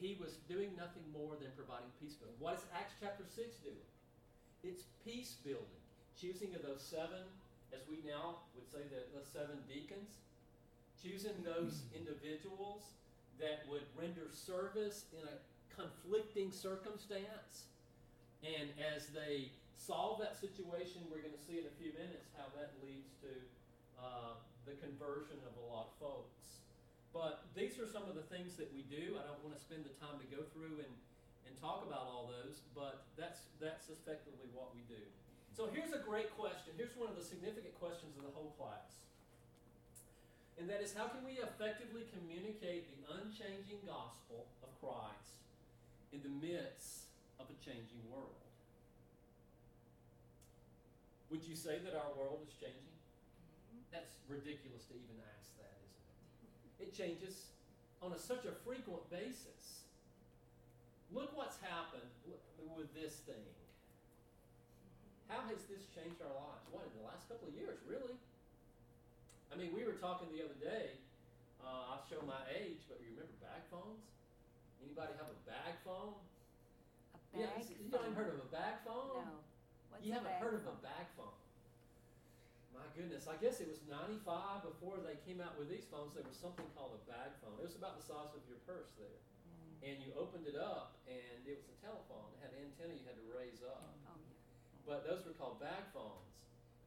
[0.00, 2.34] He was doing nothing more than providing peace building.
[2.40, 3.86] What is Acts chapter 6 doing?
[4.62, 5.82] It's peace building.
[6.20, 7.26] Choosing of those seven,
[7.72, 10.22] as we now would say, the, the seven deacons.
[11.02, 12.94] Choosing those individuals
[13.40, 15.36] that would render service in a
[15.74, 17.66] conflicting circumstance.
[18.46, 22.46] And as they solve that situation, we're going to see in a few minutes how
[22.54, 23.32] that leads to
[23.98, 26.62] uh, the conversion of a lot of folks.
[27.10, 29.18] But these are some of the things that we do.
[29.18, 30.94] I don't want to spend the time to go through and,
[31.44, 35.02] and talk about all those, but that's, that's effectively what we do.
[35.52, 36.72] So here's a great question.
[36.80, 39.04] Here's one of the significant questions of the whole class.
[40.56, 45.44] And that is how can we effectively communicate the unchanging gospel of Christ
[46.12, 48.40] in the midst of a changing world?
[51.28, 52.96] Would you say that our world is changing?
[53.92, 56.88] That's ridiculous to even ask that, isn't it?
[56.88, 57.52] It changes
[58.00, 59.84] on a, such a frequent basis.
[61.12, 62.08] Look what's happened
[62.76, 63.61] with this thing.
[65.32, 66.60] How has this changed our lives?
[66.68, 68.12] What, in the last couple of years, really?
[69.48, 70.92] I mean, we were talking the other day.
[71.56, 74.04] Uh, I'll show my age, but you remember bag phones?
[74.84, 76.20] Anybody have a bag phone?
[77.32, 79.24] A yeah, bag you haven't heard of a bag phone?
[79.24, 79.40] No.
[79.88, 80.84] What's you a haven't bag heard of a phone?
[80.84, 81.38] bag phone.
[82.76, 86.12] My goodness, I guess it was 95 before they came out with these phones.
[86.12, 87.56] There was something called a bag phone.
[87.56, 89.16] It was about the size of your purse there.
[89.48, 89.80] Mm.
[89.80, 92.28] And you opened it up, and it was a telephone.
[92.36, 94.01] It had an antenna you had to raise up.
[94.86, 96.32] But those were called bag phones.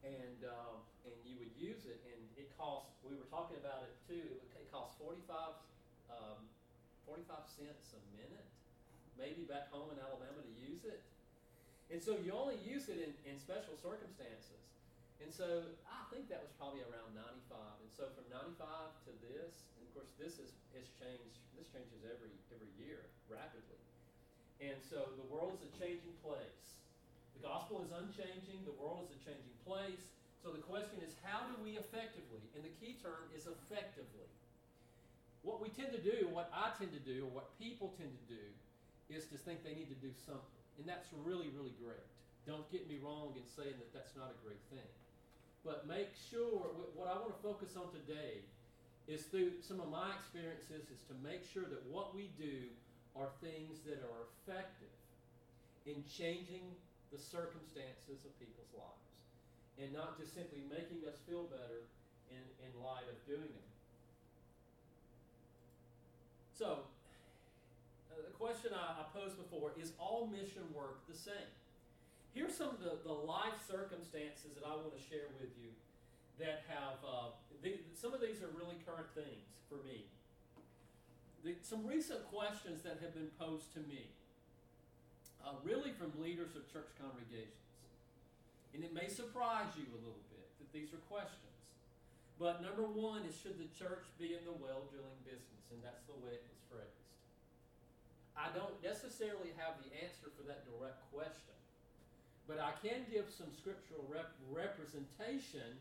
[0.06, 3.98] And, um, and you would use it, and it cost, we were talking about it
[4.06, 5.58] too, it, would, it cost 45,
[6.14, 6.46] um,
[7.10, 8.46] 45 cents a minute,
[9.18, 11.02] maybe back home in Alabama to use it.
[11.90, 14.62] And so you only use it in, in special circumstances.
[15.22, 17.58] And so I think that was probably around 95.
[17.82, 18.62] And so from 95
[19.10, 23.82] to this, and of course this is, has changed, this changes every, every year rapidly.
[24.62, 26.65] And so the world is a changing place.
[27.46, 30.10] Gospel is unchanging, the world is a changing place.
[30.42, 34.30] So the question is, how do we effectively, and the key term is effectively.
[35.46, 38.26] What we tend to do, what I tend to do, or what people tend to
[38.34, 38.46] do,
[39.14, 40.62] is to think they need to do something.
[40.82, 42.02] And that's really, really great.
[42.50, 44.90] Don't get me wrong in saying that that's not a great thing.
[45.62, 48.42] But make sure, what I want to focus on today
[49.06, 52.70] is through some of my experiences, is to make sure that what we do
[53.14, 54.94] are things that are effective
[55.86, 56.74] in changing
[57.16, 59.08] the circumstances of people's lives
[59.80, 61.88] and not just simply making us feel better
[62.28, 63.72] in, in light of doing them.
[66.52, 66.84] So,
[68.12, 71.52] uh, the question I, I posed before is all mission work the same?
[72.36, 75.72] Here's some of the, the life circumstances that I want to share with you
[76.40, 77.32] that have, uh,
[77.64, 80.04] the, some of these are really current things for me.
[81.48, 84.12] The, some recent questions that have been posed to me,
[85.46, 87.62] uh, really from leaders of church congregations.
[88.74, 91.46] And it may surprise you a little bit that these are questions.
[92.36, 95.64] But number one is should the church be in the well drilling business?
[95.72, 97.06] And that's the way it was phrased.
[98.36, 101.56] I don't necessarily have the answer for that direct question,
[102.44, 105.80] but I can give some scriptural rep- representation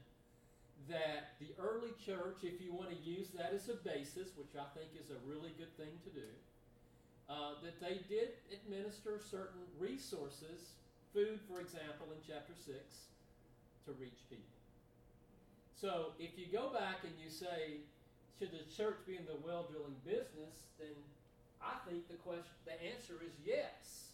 [0.86, 4.70] that the early church, if you want to use that as a basis, which I
[4.78, 6.30] think is a really good thing to do,
[7.28, 10.76] uh, that they did administer certain resources,
[11.12, 12.76] food, for example, in chapter 6,
[13.86, 14.54] to reach people.
[15.74, 17.84] So if you go back and you say,
[18.38, 20.96] should the church be in the well drilling business, then
[21.60, 24.12] I think the question, the answer is yes.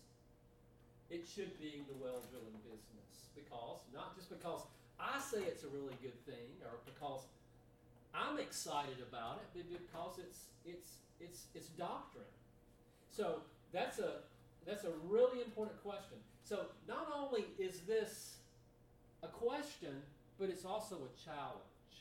[1.10, 4.62] It should be in the well drilling business because not just because
[4.98, 7.26] I say it's a really good thing or because
[8.14, 12.26] I'm excited about it, but because it's it's it's it's doctrine.
[13.10, 13.42] So
[13.72, 14.22] that's a
[14.66, 16.18] that's a really important question.
[16.44, 18.38] So not only is this
[19.22, 20.02] a question,
[20.38, 21.92] but it's also a challenge.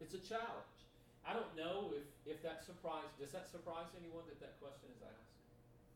[0.00, 0.72] It's a challenge.
[1.22, 5.02] I don't know if, if that surprise does that surprise anyone that that question is
[5.02, 5.32] asked?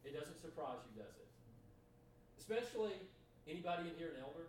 [0.07, 1.31] It doesn't surprise you, does it?
[2.38, 2.94] Especially
[3.50, 4.46] anybody in here an elder?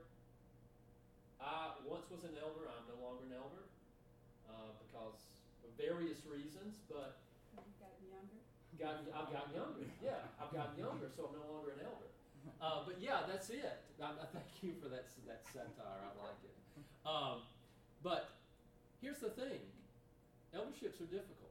[1.42, 2.70] I once was an elder.
[2.70, 3.66] I'm no longer an elder
[4.50, 5.18] uh, because
[5.66, 7.18] of various reasons, but
[8.80, 9.10] younger?
[9.12, 9.86] got I've gotten younger.
[10.06, 12.10] Yeah, I've gotten younger, so I'm no longer an elder.
[12.62, 13.84] Uh, but yeah, that's it.
[14.02, 16.02] I, I thank you for that that satire.
[16.02, 16.56] I like it.
[17.04, 17.44] Um,
[18.04, 18.38] but
[19.02, 19.62] here's the thing:
[20.54, 21.48] elderships are difficult.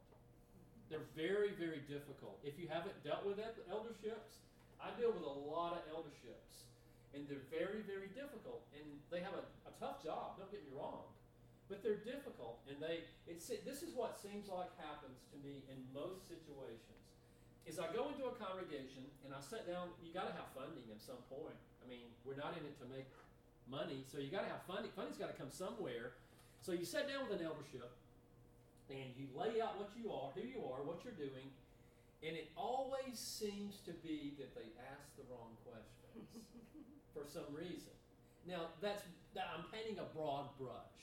[0.89, 2.39] They're very, very difficult.
[2.47, 4.39] If you haven't dealt with elderships,
[4.79, 6.71] I deal with a lot of elderships,
[7.11, 8.63] and they're very, very difficult.
[8.71, 10.39] And they have a, a tough job.
[10.39, 11.11] Don't get me wrong,
[11.67, 12.63] but they're difficult.
[12.71, 17.06] And they it's this is what seems like happens to me in most situations.
[17.67, 19.91] Is I go into a congregation and I sit down.
[19.99, 21.59] You got to have funding at some point.
[21.83, 23.11] I mean, we're not in it to make
[23.67, 24.95] money, so you got to have funding.
[24.95, 26.15] Funding's got to come somewhere.
[26.63, 27.91] So you sit down with an eldership
[28.87, 31.51] and you lay out what you are, who you are, what you're doing,
[32.23, 36.27] and it always seems to be that they ask the wrong questions
[37.15, 37.93] for some reason.
[38.47, 39.03] Now that's
[39.37, 40.97] I'm painting a broad brush,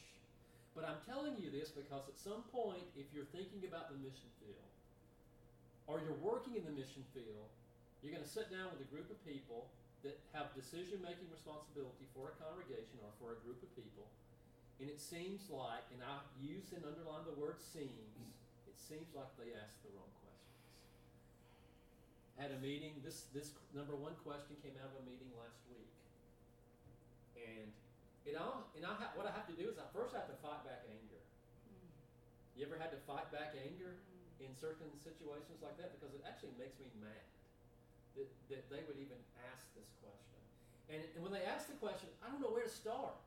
[0.73, 4.31] but I'm telling you this because at some point, if you're thinking about the mission
[4.41, 4.72] field,
[5.87, 7.51] or you're working in the mission field,
[8.01, 9.71] you're going to sit down with a group of people
[10.03, 14.03] that have decision-making responsibility for a congregation or for a group of people,
[14.83, 18.11] and it seems like, and I use and underline the word seems,
[18.67, 20.59] it seems like they ask the wrong questions.
[22.35, 25.93] Had a meeting, this, this number one question came out of a meeting last week.
[27.39, 27.71] And
[28.27, 30.35] it all, and I ha, what I have to do is I first have to
[30.43, 31.21] fight back anger.
[31.71, 31.87] Hmm.
[32.59, 34.03] You ever had to fight back anger
[34.43, 35.95] in certain situations like that?
[35.95, 37.25] Because it actually makes me mad
[38.19, 39.17] that, that they would even
[39.49, 40.39] ask this question.
[40.91, 43.17] And, and when they ask the question, I don't know where to start.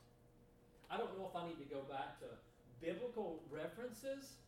[0.87, 2.31] I don't know if I need to go back to
[2.79, 4.39] biblical references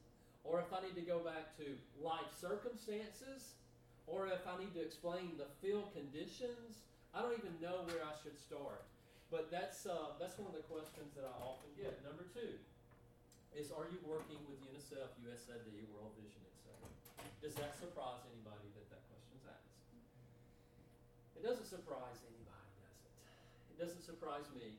[0.47, 1.67] or if I need to go back to
[1.99, 3.59] life circumstances
[4.07, 6.81] or if I need to explain the field conditions.
[7.11, 8.87] I don't even know where I should start.
[9.29, 12.01] But that's, uh, that's one of the questions that I often get.
[12.01, 12.57] Number two
[13.53, 16.48] is Are you working with UNICEF, USAID, World Vision?
[17.39, 19.79] Does that surprise anybody that that question's asked?
[21.39, 23.15] It doesn't surprise anybody, does it?
[23.71, 24.75] It doesn't surprise me.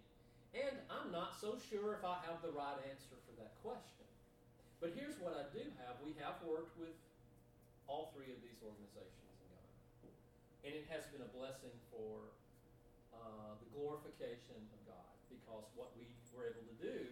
[0.51, 4.03] And I'm not so sure if I have the right answer for that question.
[4.83, 6.91] But here's what I do have we have worked with
[7.87, 9.71] all three of these organizations in Ghana.
[10.67, 12.27] And it has been a blessing for
[13.15, 17.07] uh, the glorification of God because what we were able to do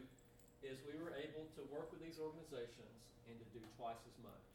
[0.59, 2.99] is we were able to work with these organizations
[3.31, 4.46] and to do twice as much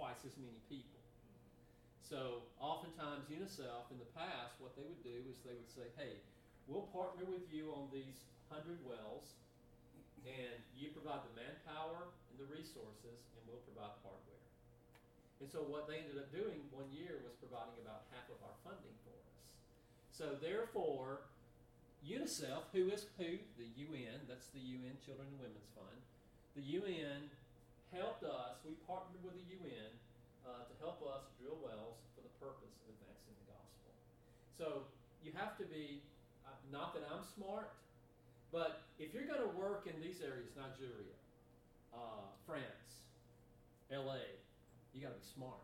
[0.00, 0.96] twice as many people.
[2.00, 6.16] So oftentimes UNICEF in the past, what they would do is they would say, hey,
[6.64, 9.36] we'll partner with you on these hundred wells,
[10.24, 14.46] and you provide the manpower and the resources, and we'll provide the hardware.
[15.44, 18.56] And so what they ended up doing one year was providing about half of our
[18.64, 19.52] funding for us.
[20.08, 21.28] So therefore,
[22.00, 26.00] UNICEF, who is who, the UN, that's the UN Children and Women's Fund,
[26.56, 27.28] the UN
[27.94, 29.90] helped us, we partnered with the UN
[30.46, 33.90] uh, to help us drill wells for the purpose of advancing the gospel.
[34.54, 34.66] So
[35.22, 36.02] you have to be,
[36.46, 37.74] uh, not that I'm smart,
[38.54, 41.14] but if you're going to work in these areas, Nigeria,
[41.94, 43.06] uh, France,
[43.90, 44.38] LA,
[44.94, 45.62] you got to be smart.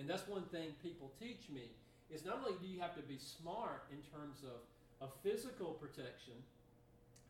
[0.00, 1.72] And that's one thing people teach me
[2.12, 4.60] is not only do you have to be smart in terms of,
[5.04, 6.36] of physical protection,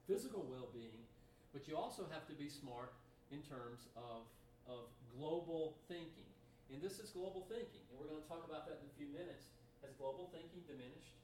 [0.06, 1.06] physical well-being,
[1.52, 2.94] but you also have to be smart
[3.32, 4.28] in terms of,
[4.68, 6.28] of global thinking.
[6.68, 9.08] And this is global thinking, and we're going to talk about that in a few
[9.08, 9.48] minutes.
[9.80, 11.16] Has global thinking diminished?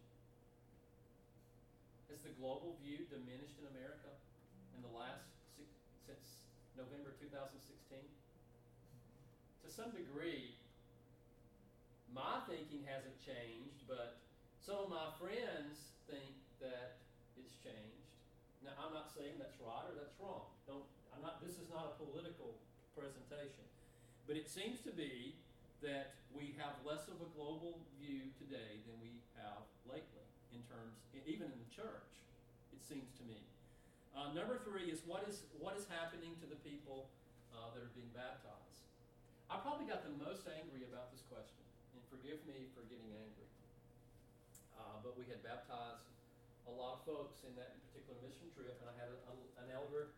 [2.08, 4.12] Has the global view diminished in America
[4.74, 5.28] in the last
[6.08, 7.60] since November 2016?
[9.64, 10.56] To some degree,
[12.12, 14.20] my thinking hasn't changed, but
[14.58, 17.00] some of my friends think that
[17.36, 18.08] it's changed.
[18.64, 20.48] Now, I'm not saying that's right or that's wrong.
[20.66, 22.54] Don't, I'm not, this is not a political
[22.94, 23.66] presentation.
[24.30, 25.34] But it seems to be
[25.82, 30.22] that we have less of a global view today than we have lately
[30.54, 30.94] in terms,
[31.26, 32.06] even in the church,
[32.70, 33.42] it seems to me.
[34.14, 37.10] Uh, number three is what is, what is happening to the people
[37.50, 38.86] uh, that are being baptized?
[39.50, 41.66] I probably got the most angry about this question,
[41.98, 43.50] and forgive me for getting angry.
[44.78, 46.06] Uh, but we had baptized
[46.70, 49.68] a lot of folks in that particular mission trip, and I had a, a- an
[49.74, 50.12] elder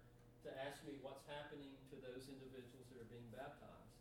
[0.45, 3.93] to ask me what's happening to those individuals that are being baptized.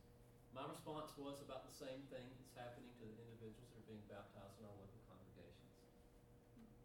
[0.55, 4.05] My response was about the same thing that's happening to the individuals that are being
[4.07, 5.75] baptized in our local congregations.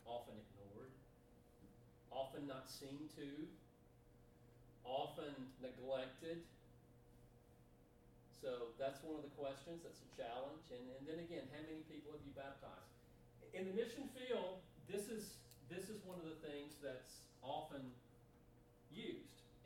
[0.07, 0.93] Often ignored,
[2.11, 3.47] often not seen to,
[4.83, 6.43] often neglected.
[8.43, 10.69] So that's one of the questions, that's a challenge.
[10.75, 12.93] And, and then again, how many people have you baptized?
[13.57, 15.39] In the mission field, this is,
[15.71, 17.95] this is one of the things that's often.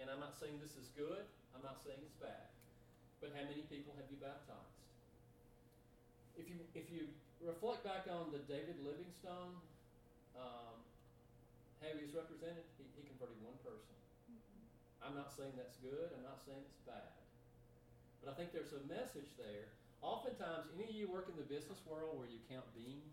[0.08, 1.20] And I'm not saying this is good,
[1.52, 2.48] I'm not saying it's bad.
[3.20, 4.80] But how many people have you baptized?
[6.40, 7.12] If you, if you
[7.44, 9.52] reflect back on the David Livingstone,
[10.32, 10.80] um,
[11.84, 13.92] how he was represented, he, he converted one person.
[15.04, 17.12] I'm not saying that's good, I'm not saying it's bad.
[18.24, 19.68] But I think there's a message there.
[20.00, 23.12] Oftentimes, any of you work in the business world where you count beans,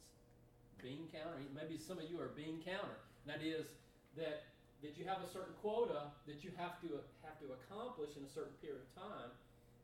[0.79, 3.03] bean counter, maybe some of you are bean counter.
[3.27, 3.67] And that is
[4.15, 4.47] that,
[4.83, 8.31] that you have a certain quota that you have to, have to accomplish in a
[8.31, 9.31] certain period of time,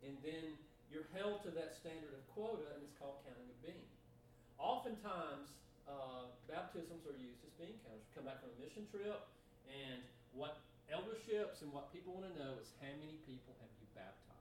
[0.03, 0.55] and then
[0.91, 3.87] you're held to that standard of quota, and it's called counting of bean.
[4.59, 5.55] Oftentimes,
[5.87, 8.03] uh, baptisms are used as bean counters.
[8.03, 9.23] You come back from a mission trip,
[9.71, 10.03] and
[10.35, 10.59] what
[10.91, 14.31] elderships and what people want to know is how many people have you baptized.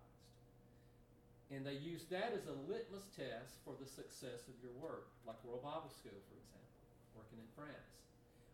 [1.54, 5.38] And they use that as a litmus test for the success of your work, like
[5.46, 6.74] World Bible School, for example,
[7.14, 7.90] working in France.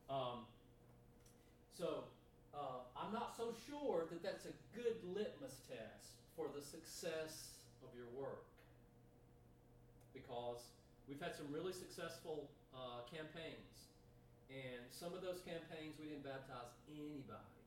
[0.09, 0.49] Um,
[1.77, 2.09] so
[2.57, 7.93] uh, I'm not so sure that that's a good litmus test for the success of
[7.93, 8.49] your work.
[10.17, 10.73] Because
[11.05, 13.93] we've had some really successful uh, campaigns,
[14.49, 17.61] and some of those campaigns we didn't baptize anybody,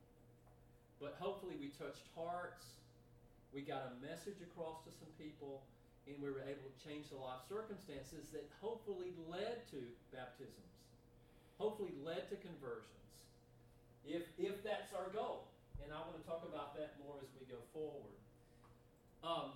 [0.98, 2.74] but hopefully we touched hearts.
[3.54, 5.62] We got a message across to some people,
[6.10, 10.74] and we were able to change the life circumstances that hopefully led to baptisms,
[11.62, 13.09] hopefully led to conversions,
[14.10, 15.46] if, if that's our goal.
[15.86, 18.18] And I want to talk about that more as we go forward.
[19.24, 19.54] Um,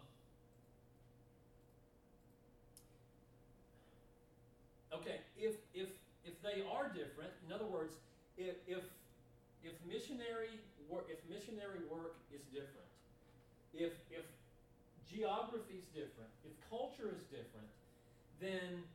[4.93, 5.89] okay, if, if,
[6.23, 7.97] if they are different, in other words,
[8.37, 8.85] if, if,
[9.65, 12.89] if missionary work, if missionary work is different,
[13.73, 14.25] if, if
[15.09, 17.69] geography is different, if culture is different,
[18.37, 18.85] then,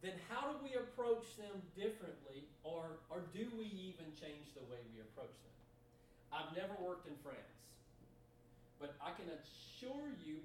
[0.00, 2.23] then how do we approach them differently,
[2.64, 5.54] or, or do we even change the way we approach them?
[6.32, 7.60] I've never worked in France,
[8.80, 10.42] but I can assure you,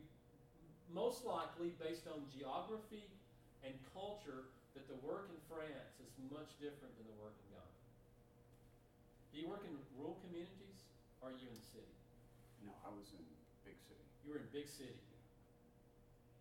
[0.93, 3.07] most likely based on geography
[3.65, 7.75] and culture, that the work in France is much different than the work in Ghana.
[9.33, 10.85] Do you work in rural communities,
[11.23, 11.95] or are you in the city?
[12.61, 13.23] No, I was in
[13.65, 14.03] big city.
[14.21, 14.99] You were in big city.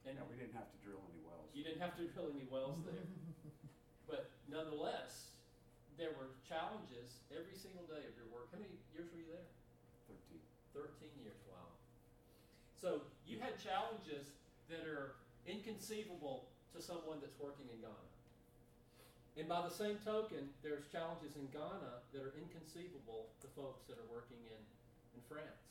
[0.05, 1.49] And Yeah, we didn't have to drill any wells.
[1.53, 3.05] you didn't have to drill any wells there.
[4.09, 5.28] But nonetheless,
[5.99, 8.47] there were challenges every single day of your work.
[8.55, 9.51] How many years were you there?
[10.07, 10.41] Thirteen.
[10.73, 11.75] 13 years, wow.
[12.79, 14.31] So you had challenges
[14.71, 18.07] that are inconceivable to someone that's working in Ghana.
[19.35, 23.99] And by the same token, there's challenges in Ghana that are inconceivable to folks that
[23.99, 24.63] are working in,
[25.19, 25.67] in France.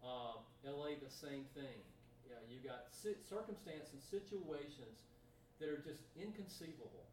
[0.00, 1.80] Um, LA, the same thing.
[2.24, 5.04] Yeah, you got si- circumstances, situations
[5.60, 7.04] that are just inconceivable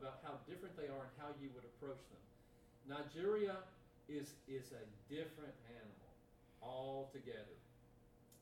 [0.00, 2.24] about how different they are and how you would approach them.
[2.86, 3.56] Nigeria
[4.06, 6.10] is is a different animal
[6.62, 7.58] altogether.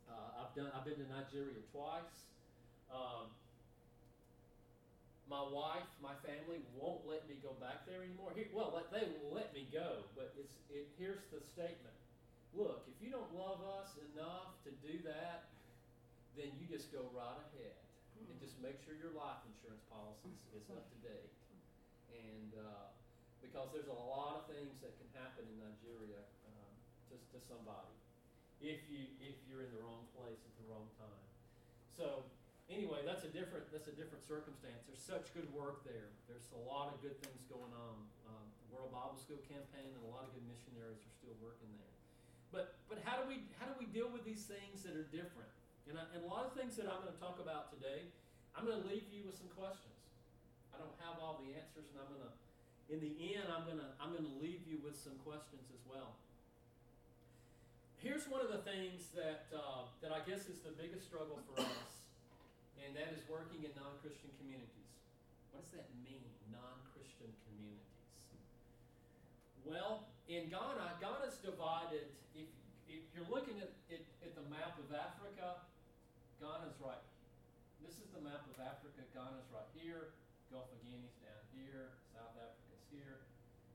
[0.08, 0.68] Uh, I've done.
[0.76, 2.28] I've been to Nigeria twice.
[2.92, 3.32] Um,
[5.24, 8.36] my wife, my family won't let me go back there anymore.
[8.36, 10.86] Here, well, they will let me go, but it's it.
[11.00, 11.96] Here's the statement:
[12.52, 15.48] Look, if you don't love us enough to do that,
[16.36, 17.78] then you just go right ahead
[18.20, 21.33] and just make sure your life insurance policy is up to date.
[22.34, 22.90] And uh,
[23.38, 26.18] because there's a lot of things that can happen in Nigeria
[26.50, 26.72] um,
[27.10, 27.94] to, to somebody
[28.58, 31.24] if you if you're in the wrong place at the wrong time.
[31.94, 32.26] So
[32.66, 34.88] anyway, that's a different that's a different circumstance.
[34.88, 36.10] There's such good work there.
[36.26, 37.96] There's a lot of good things going on.
[38.26, 41.70] Um, the World Bible School campaign and a lot of good missionaries are still working
[41.78, 41.94] there.
[42.50, 45.50] But but how do we how do we deal with these things that are different?
[45.84, 48.08] And, I, and a lot of things that I'm going to talk about today,
[48.56, 50.03] I'm going to leave you with some questions.
[50.74, 52.34] I don't have all the answers, and I'm going to,
[52.90, 55.82] in the end, I'm going to I'm going to leave you with some questions as
[55.86, 56.18] well.
[58.02, 61.62] Here's one of the things that uh, that I guess is the biggest struggle for
[61.62, 61.90] us,
[62.82, 64.90] and that is working in non-Christian communities.
[65.54, 67.94] What does that mean, non-Christian communities?
[69.62, 72.10] Well, in Ghana, Ghana's divided.
[72.34, 72.50] If
[72.90, 75.62] if you're looking at, at, at the map of Africa,
[76.42, 77.00] Ghana's right.
[77.78, 79.00] This is the map of Africa.
[79.14, 80.12] Ghana's right here.
[80.54, 81.98] Gulf of Guinea's down here.
[82.14, 83.26] South Africa's here.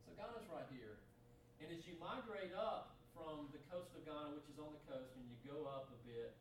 [0.08, 0.96] So Ghana's right here.
[1.60, 5.12] And as you migrate up from the coast of Ghana, which is on the coast,
[5.20, 6.32] and you go up a bit,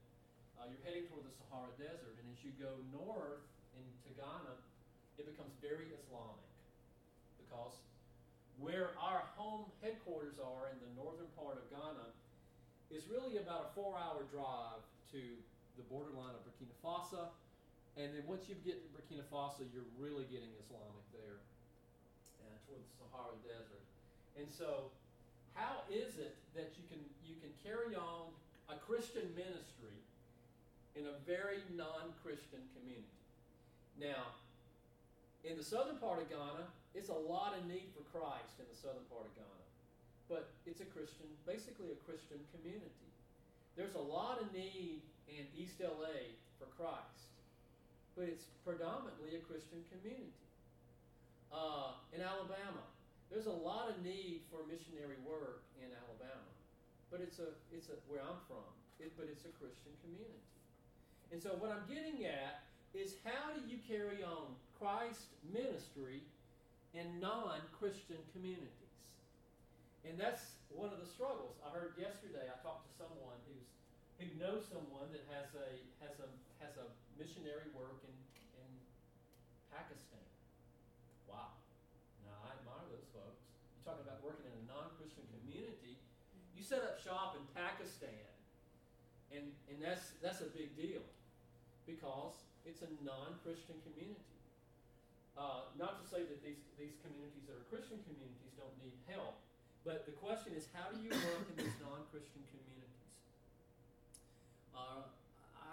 [0.54, 2.14] uh, you're heading toward the Sahara Desert.
[2.22, 3.42] And as you go north
[3.74, 4.54] into Ghana,
[5.18, 6.46] it becomes very Islamic
[7.42, 7.74] because
[8.62, 12.14] where our home headquarters are in the northern part of Ghana
[12.94, 15.22] is really about a four hour drive to
[15.74, 17.34] the borderline of Burkina Faso.
[17.98, 21.42] And then once you get to Burkina Faso, you're really getting Islamic there
[22.46, 23.82] uh, toward the Sahara Desert.
[24.38, 24.94] And so,
[25.58, 28.30] how is it that you can, you can carry on
[28.70, 29.98] a Christian ministry
[30.94, 33.18] in a very non Christian community?
[33.98, 34.30] Now,
[35.42, 38.78] in the southern part of Ghana, it's a lot of need for Christ in the
[38.78, 39.66] southern part of Ghana.
[40.30, 43.10] But it's a Christian, basically a Christian community.
[43.74, 47.27] There's a lot of need in East LA for Christ,
[48.18, 50.34] but it's predominantly a Christian community.
[51.54, 52.82] Uh, in Alabama,
[53.30, 56.50] there's a lot of need for missionary work in Alabama,
[57.14, 58.66] but it's a it's a where I'm from,
[58.98, 60.42] it, but it's a Christian community.
[61.30, 66.26] And so what I'm getting at is how do you carry on Christ ministry
[66.96, 68.92] in non-Christian communities?
[70.02, 71.54] And that's one of the struggles.
[71.62, 72.48] I heard yesterday.
[72.50, 73.68] I talked to someone who's
[74.18, 75.68] who knows someone that has a
[76.02, 76.88] has a has a
[77.18, 78.14] missionary work in
[78.54, 78.70] in
[79.74, 80.22] Pakistan.
[81.26, 81.58] Wow.
[82.22, 83.42] Now I admire those folks.
[83.74, 85.98] You're talking about working in a non-Christian community.
[86.54, 88.30] You set up shop in Pakistan,
[89.34, 91.02] and and that's that's a big deal
[91.84, 94.38] because it's a non-Christian community.
[95.34, 99.42] Uh, not to say that these these communities that are Christian communities don't need help,
[99.82, 103.10] but the question is, how do you work in these non-Christian communities?
[104.74, 105.06] Uh,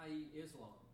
[0.02, 0.85] I Islam.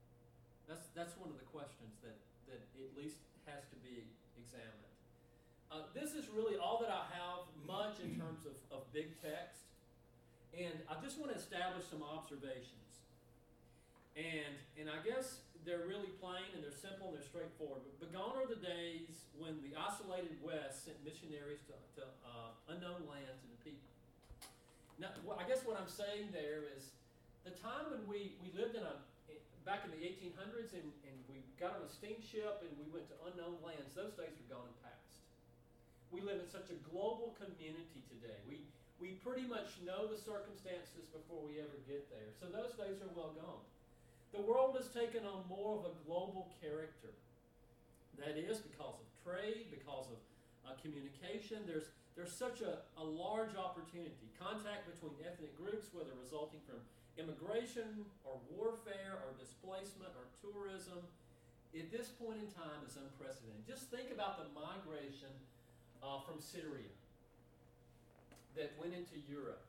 [0.73, 2.17] That's that's one of the questions that
[2.49, 4.09] that at least has to be
[4.41, 4.97] examined.
[5.69, 9.69] Uh, this is really all that I have much in terms of, of big text,
[10.57, 13.05] and I just want to establish some observations.
[14.17, 17.85] And and I guess they're really plain and they're simple and they're straightforward.
[18.01, 23.05] But, gone are the days when the isolated West sent missionaries to, to uh, unknown
[23.07, 23.89] lands and people.
[24.99, 26.93] Now, I guess what I'm saying there is
[27.47, 29.01] the time when we, we lived in a
[29.63, 33.17] back in the 1800s and, and we got on a steamship and we went to
[33.31, 35.23] unknown lands, those days are gone and past.
[36.11, 38.37] We live in such a global community today.
[38.45, 38.67] We,
[38.99, 42.35] we pretty much know the circumstances before we ever get there.
[42.37, 43.65] So those days are well gone.
[44.35, 47.15] The world has taken on more of a global character.
[48.19, 50.19] That is because of trade, because of
[50.67, 51.65] uh, communication.
[51.65, 54.29] There's, there's such a, a large opportunity.
[54.37, 56.81] Contact between ethnic groups, whether resulting from
[57.21, 61.01] immigration or warfare or displacement or tourism,
[61.73, 63.65] at this point in time is unprecedented.
[63.65, 65.33] Just think about the migration
[66.05, 66.93] uh, from Syria
[68.57, 69.65] that went into Europe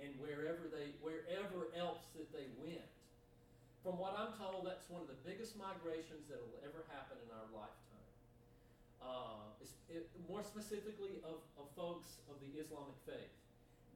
[0.00, 2.88] and wherever they wherever else that they went.
[3.84, 7.28] From what I'm told, that's one of the biggest migrations that will ever happen in
[7.34, 8.08] our lifetime.
[9.02, 9.42] Uh,
[9.90, 13.34] it, more specifically of, of folks of the Islamic faith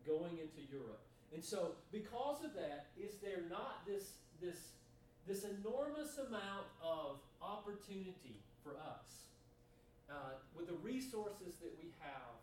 [0.05, 1.01] going into Europe.
[1.37, 4.72] And so, because of that, is there not this this
[5.28, 9.28] this enormous amount of opportunity for us
[10.09, 12.37] uh, with the resources that we have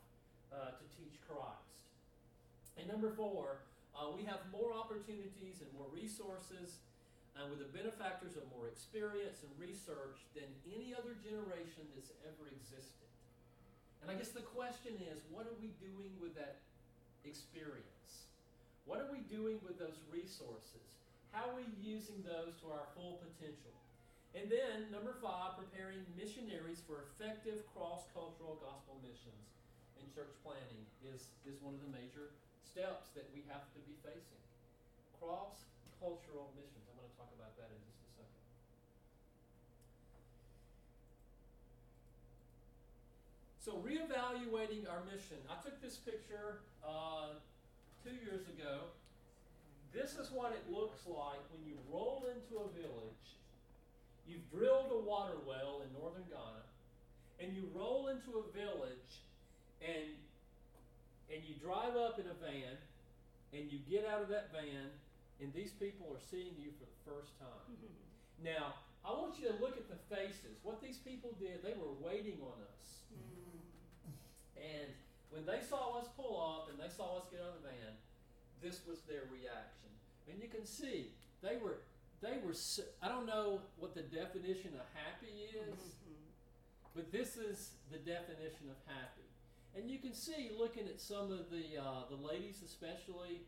[0.54, 1.90] uh, to teach Christ?
[2.78, 3.66] And number four,
[3.98, 6.78] uh, we have more opportunities and more resources,
[7.34, 12.46] and with the benefactors of more experience and research than any other generation that's ever
[12.46, 13.10] existed.
[14.06, 16.62] And I guess the question is, what are we doing with that
[17.26, 17.93] experience?
[18.86, 20.84] What are we doing with those resources?
[21.32, 23.74] How are we using those to our full potential?
[24.36, 29.48] And then, number five, preparing missionaries for effective cross cultural gospel missions
[30.02, 32.34] and church planning is, is one of the major
[32.66, 34.42] steps that we have to be facing.
[35.22, 35.70] Cross
[36.02, 36.84] cultural missions.
[36.92, 38.44] I'm going to talk about that in just a second.
[43.64, 45.40] So, reevaluating our mission.
[45.48, 47.40] I took this picture uh,
[48.04, 48.92] two years ago.
[49.96, 53.26] This is what it looks like when you roll into a village.
[54.28, 56.64] You've drilled a water well in northern Ghana,
[57.40, 59.24] and you roll into a village,
[59.80, 60.12] and
[61.32, 62.76] and you drive up in a van,
[63.56, 64.92] and you get out of that van,
[65.40, 67.78] and these people are seeing you for the first time.
[68.44, 68.76] Now,
[69.08, 70.60] I want you to look at the faces.
[70.64, 73.08] What these people did, they were waiting on us.
[73.08, 74.12] Mm-hmm.
[74.60, 74.92] And
[75.34, 77.98] when they saw us pull off and they saw us get out of the van,
[78.62, 79.90] this was their reaction.
[80.30, 81.10] And you can see
[81.42, 81.82] they were
[82.22, 82.54] they were
[83.02, 85.98] I don't know what the definition of happy is,
[86.96, 89.26] but this is the definition of happy.
[89.76, 93.42] And you can see looking at some of the uh, the ladies especially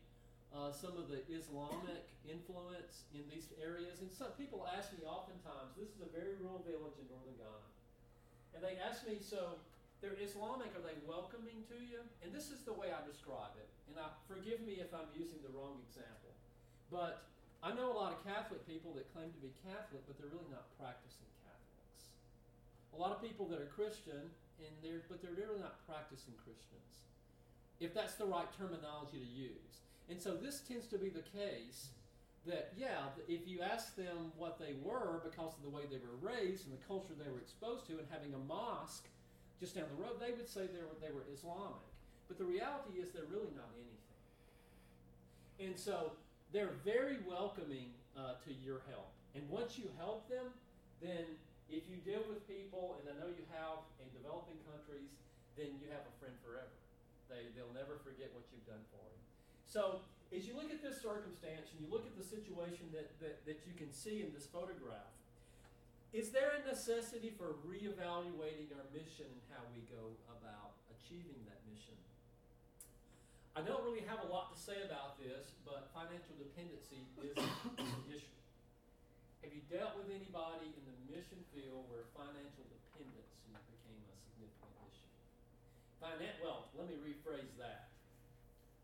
[0.50, 4.02] uh, some of the Islamic influence in these areas.
[4.02, 7.68] And some people ask me oftentimes, this is a very rural village in northern Ghana,
[8.54, 9.60] and they ask me, so
[10.00, 12.04] they're Islamic, are they welcoming to you?
[12.20, 13.68] And this is the way I describe it.
[13.88, 16.36] And I, forgive me if I'm using the wrong example,
[16.92, 17.26] but
[17.64, 20.52] I know a lot of Catholic people that claim to be Catholic, but they're really
[20.52, 22.12] not practicing Catholics.
[22.92, 24.28] A lot of people that are Christian,
[24.60, 27.08] and they're, but they're really not practicing Christians,
[27.80, 29.82] if that's the right terminology to use.
[30.12, 31.90] And so this tends to be the case
[32.46, 36.14] that, yeah, if you ask them what they were because of the way they were
[36.22, 39.08] raised and the culture they were exposed to, and having a mosque
[39.60, 41.80] just down the road, they would say they were, they were Islamic.
[42.28, 44.12] But the reality is they're really not anything.
[45.62, 46.12] And so
[46.52, 49.12] they're very welcoming uh, to your help.
[49.32, 50.52] And once you help them,
[51.00, 51.24] then
[51.72, 55.12] if you deal with people, and I know you have in developing countries,
[55.56, 56.72] then you have a friend forever.
[57.32, 59.22] They, they'll never forget what you've done for them.
[59.64, 63.42] So as you look at this circumstance and you look at the situation that, that,
[63.48, 65.15] that you can see in this photograph,
[66.14, 71.58] is there a necessity for reevaluating our mission and how we go about achieving that
[71.66, 71.96] mission?
[73.58, 77.50] I don't really have a lot to say about this, but financial dependency is an
[78.14, 78.38] issue.
[79.42, 84.86] Have you dealt with anybody in the mission field where financial dependency became a significant
[84.92, 85.10] issue?
[85.98, 87.90] Finan- well, let me rephrase that.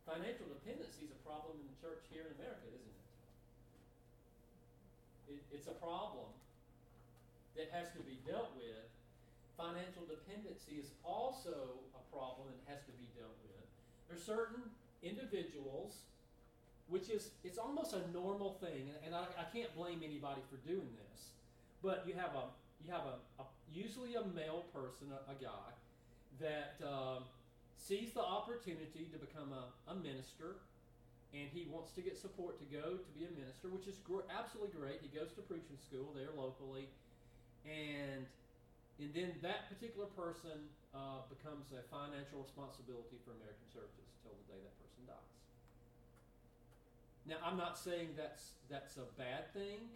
[0.08, 3.06] Financial dependency is a problem in the church here in America, isn't it?
[5.38, 6.28] it it's a problem
[7.62, 8.90] that has to be dealt with.
[9.54, 13.62] Financial dependency is also a problem that has to be dealt with.
[14.10, 14.66] There's certain
[15.06, 16.02] individuals,
[16.90, 20.90] which is it's almost a normal thing, and, I, I can't blame anybody for doing
[20.98, 21.30] this.
[21.82, 22.50] But you have a
[22.82, 25.70] you have a, a usually a male person, a, a guy,
[26.40, 27.22] that um,
[27.78, 30.58] sees the opportunity to become a, a minister,
[31.30, 34.26] and he wants to get support to go to be a minister, which is gr-
[34.26, 34.98] absolutely great.
[35.02, 36.88] He goes to preaching school there locally,
[37.66, 38.26] and
[39.00, 44.46] and then that particular person uh, becomes a financial responsibility for American churches till the
[44.46, 45.32] day that person dies.
[47.26, 49.90] Now, I'm not saying that's that's a bad thing.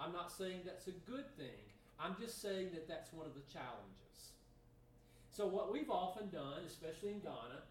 [0.00, 1.62] I'm not saying that's a good thing.
[1.96, 4.34] I'm just saying that that's one of the challenges.
[5.30, 7.62] So what we've often done, especially in Ghana,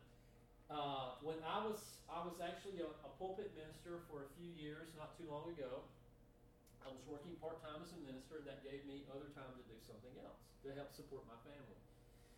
[0.72, 4.96] uh, when I was I was actually a, a pulpit minister for a few years,
[4.98, 5.84] not too long ago.
[6.84, 9.64] I was working part time as a minister, and that gave me other time to
[9.68, 11.80] do something else to help support my family.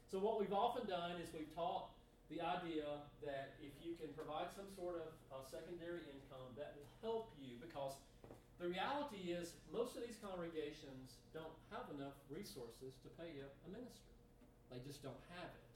[0.09, 1.93] So what we've often done is we've taught
[2.29, 6.89] the idea that if you can provide some sort of uh, secondary income, that will
[7.05, 7.97] help you because
[8.57, 13.69] the reality is most of these congregations don't have enough resources to pay a, a
[13.69, 14.09] minister.
[14.73, 15.69] They just don't have it.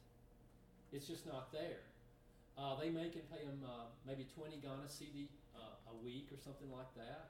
[0.95, 1.86] It's just not there.
[2.57, 6.39] Uh, they may can pay them uh, maybe 20 Ghana cedi uh, a week or
[6.41, 7.30] something like that,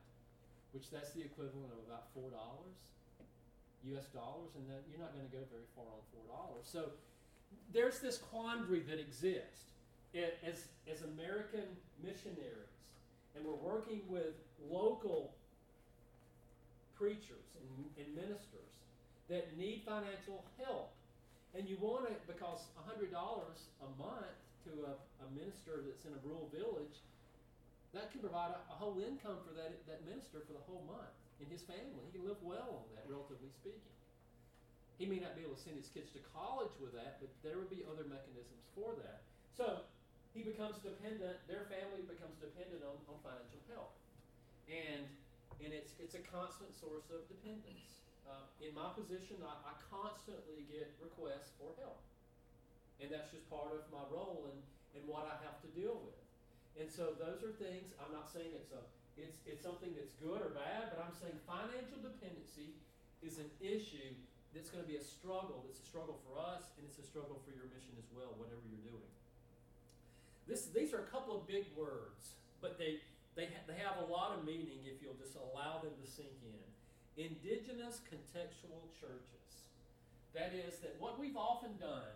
[0.71, 2.77] which that's the equivalent of about four dollars,
[3.95, 4.07] U.S.
[4.13, 6.65] dollars, and that you're not going to go very far on four dollars.
[6.67, 6.93] So,
[7.73, 9.73] there's this quandary that exists
[10.13, 11.65] as, as American
[12.01, 12.73] missionaries,
[13.35, 14.37] and we're working with
[14.69, 15.33] local
[16.97, 18.73] preachers and, and ministers
[19.29, 20.91] that need financial help.
[21.55, 24.93] And you want it because $100 a month to a,
[25.23, 27.01] a minister that's in a rural village,
[27.93, 31.13] that can provide a, a whole income for that, that minister for the whole month
[31.41, 32.03] and his family.
[32.05, 33.95] He can live well on that, relatively speaking.
[34.99, 37.55] He may not be able to send his kids to college with that, but there
[37.55, 39.23] would be other mechanisms for that.
[39.55, 39.87] So
[40.35, 43.95] he becomes dependent, their family becomes dependent on, on financial help.
[44.67, 45.07] And,
[45.63, 48.03] and it's, it's a constant source of dependence.
[48.27, 52.03] Uh, in my position, I, I constantly get requests for help.
[52.99, 54.59] And that's just part of my role and,
[54.99, 56.18] and what I have to deal with.
[56.79, 58.79] And so those are things, I'm not saying it's a,
[59.19, 62.79] it's, it's something that's good or bad, but I'm saying financial dependency
[63.19, 64.15] is an issue
[64.55, 65.67] that's going to be a struggle.
[65.67, 68.63] It's a struggle for us, and it's a struggle for your mission as well, whatever
[68.65, 69.11] you're doing.
[70.47, 73.03] This, these are a couple of big words, but they,
[73.35, 76.33] they, ha- they have a lot of meaning if you'll just allow them to sink
[76.41, 76.63] in.
[77.19, 79.69] Indigenous contextual churches.
[80.33, 82.15] That is, that what we've often done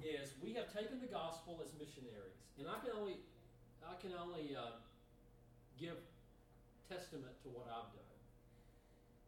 [0.00, 3.20] is we have taken the gospel as missionaries, and I can only,
[3.84, 4.76] I can only uh,
[5.78, 5.96] give
[6.88, 8.10] testament to what I've done.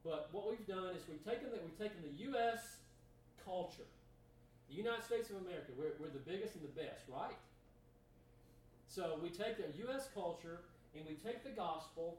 [0.02, 2.82] But what we've done is we've taken the, we've taken the U.S.
[3.46, 3.86] culture,
[4.68, 5.70] the United States of America.
[5.78, 7.38] We're, we're the biggest and the best, right?
[8.90, 10.10] So we take the U.S.
[10.12, 10.66] culture
[10.98, 12.18] and we take the gospel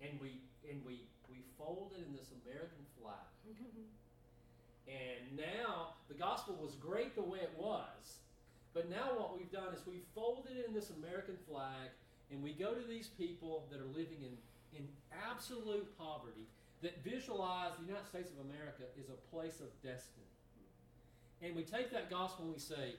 [0.00, 3.28] and we and we we fold it in this American flag.
[4.84, 8.20] And now the gospel was great the way it was,
[8.74, 11.94] but now what we've done is we've folded in this American flag,
[12.30, 14.36] and we go to these people that are living in
[14.76, 14.88] in
[15.30, 16.46] absolute poverty
[16.82, 20.26] that visualize the United States of America is a place of destiny.
[21.42, 22.96] And we take that gospel and we say,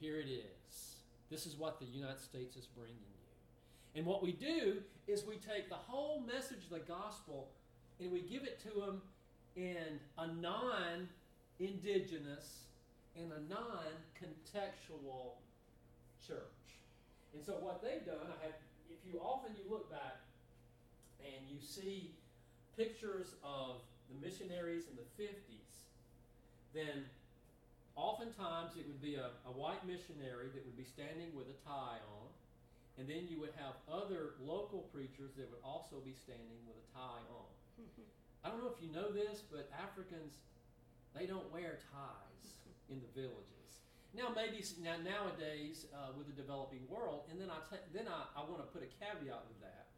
[0.00, 0.96] here it is.
[1.30, 3.98] This is what the United States is bringing you.
[3.98, 7.48] And what we do is we take the whole message of the gospel
[8.00, 9.02] and we give it to them
[9.54, 11.08] in a non
[11.60, 12.64] indigenous
[13.16, 15.36] and a non contextual
[16.26, 16.62] church.
[17.34, 18.56] And so what they've done, I have
[18.88, 20.20] if you often you look back
[21.24, 22.12] and you see
[22.76, 25.72] pictures of the missionaries in the 50s,
[26.74, 27.04] then
[27.96, 32.00] oftentimes it would be a, a white missionary that would be standing with a tie
[32.00, 32.28] on,
[33.00, 36.86] and then you would have other local preachers that would also be standing with a
[36.92, 37.48] tie on.
[38.44, 40.36] I don't know if you know this, but Africans,
[41.16, 42.61] they don't wear ties
[42.92, 43.80] in the villages.
[44.12, 47.64] Now, maybe now nowadays uh, with the developing world, and then I
[47.96, 49.88] then I, I want to put a caveat with that,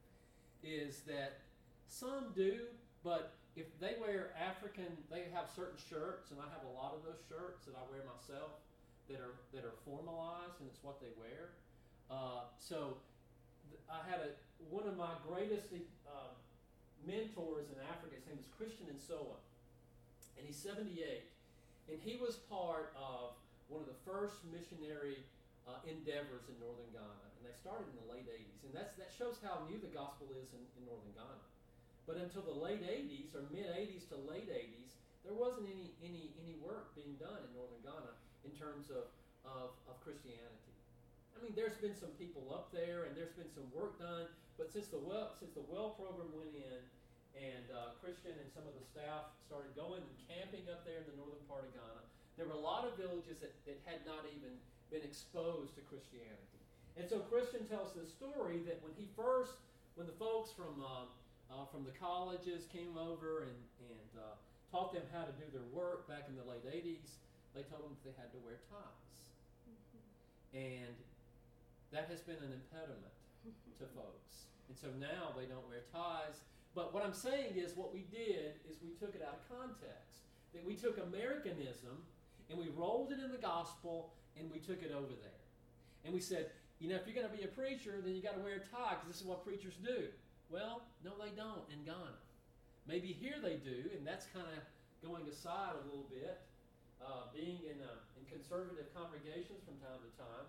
[0.62, 1.42] is that
[1.90, 2.70] some do,
[3.03, 7.03] but if they wear African, they have certain shirts, and I have a lot of
[7.03, 8.62] those shirts that I wear myself
[9.11, 11.59] that are that are formalized, and it's what they wear.
[12.07, 13.03] Uh, so
[13.74, 14.30] th- I had a
[14.70, 15.74] one of my greatest
[16.07, 16.30] uh,
[17.03, 18.14] mentors in Africa.
[18.14, 19.42] His name is Christian Nsoa,
[20.38, 21.34] and he's 78,
[21.89, 23.37] and he was part of
[23.68, 25.20] one of the first missionary
[25.64, 29.12] uh, endeavors in northern Ghana, and they started in the late 80s, and that's that
[29.12, 31.45] shows how new the gospel is in, in northern Ghana.
[32.05, 34.93] But until the late 80s or mid 80s to late 80s,
[35.24, 38.12] there wasn't any any any work being done in northern Ghana
[38.45, 39.09] in terms of
[39.45, 40.72] of, of Christianity.
[41.37, 44.28] I mean, there's been some people up there, and there's been some work done,
[44.61, 46.80] but since the well since the well program went in,
[47.35, 51.07] and uh, Christian and some of the staff started going and camping up there in
[51.11, 52.03] the northern part of Ghana,
[52.39, 54.55] there were a lot of villages that, that had not even
[54.91, 56.61] been exposed to Christianity.
[56.95, 59.59] And so Christian tells this story that when he first,
[59.99, 61.11] when the folks from uh,
[61.53, 64.35] uh, from the colleges came over and, and uh,
[64.72, 67.20] taught them how to do their work back in the late 80s,
[67.55, 69.14] they told them that they had to wear ties.
[70.55, 70.95] And
[71.95, 73.14] that has been an impediment
[73.78, 74.51] to folks.
[74.66, 76.43] And so now they don't wear ties.
[76.75, 80.27] But what I'm saying is, what we did is we took it out of context.
[80.53, 82.03] That we took Americanism
[82.51, 85.43] and we rolled it in the gospel and we took it over there.
[86.05, 88.35] And we said, you know, if you're going to be a preacher, then you got
[88.35, 90.11] to wear a tie because this is what preachers do.
[90.51, 92.18] Well, no, they don't in Ghana.
[92.87, 94.61] Maybe here they do, and that's kind of
[95.01, 96.43] going aside a little bit.
[97.01, 100.47] Uh, being in, uh, in conservative congregations from time to time,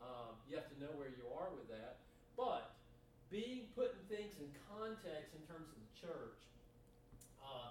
[0.00, 2.00] uh, you have to know where you are with that.
[2.36, 2.69] But
[3.30, 6.42] being putting things in context in terms of the church
[7.46, 7.70] uh,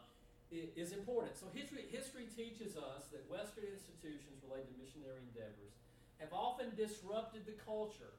[0.52, 1.36] is important.
[1.36, 5.76] So history history teaches us that Western institutions related to missionary endeavors
[6.24, 8.16] have often disrupted the culture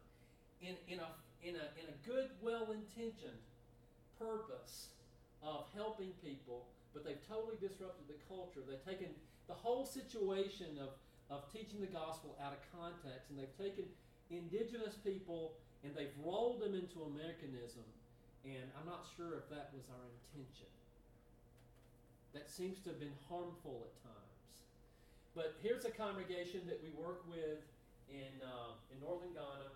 [0.60, 1.10] in, in a
[1.40, 3.40] in a in a good, well intentioned
[4.20, 4.92] purpose
[5.42, 8.60] of helping people, but they've totally disrupted the culture.
[8.60, 9.08] They've taken
[9.48, 10.92] the whole situation of
[11.32, 13.88] of teaching the gospel out of context, and they've taken
[14.28, 17.84] indigenous people and they've rolled them into Americanism,
[18.44, 20.68] and I'm not sure if that was our intention.
[22.32, 24.54] That seems to have been harmful at times.
[25.34, 27.64] But here's a congregation that we work with
[28.10, 29.70] in, uh, in northern Ghana,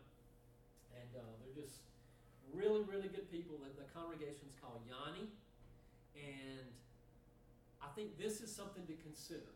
[0.94, 1.82] and uh, they're just
[2.52, 3.56] really, really good people.
[3.58, 5.26] The, the congregation's called Yanni,
[6.14, 6.68] and
[7.82, 9.50] I think this is something to consider.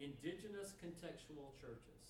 [0.00, 2.01] Indigenous contextual churches.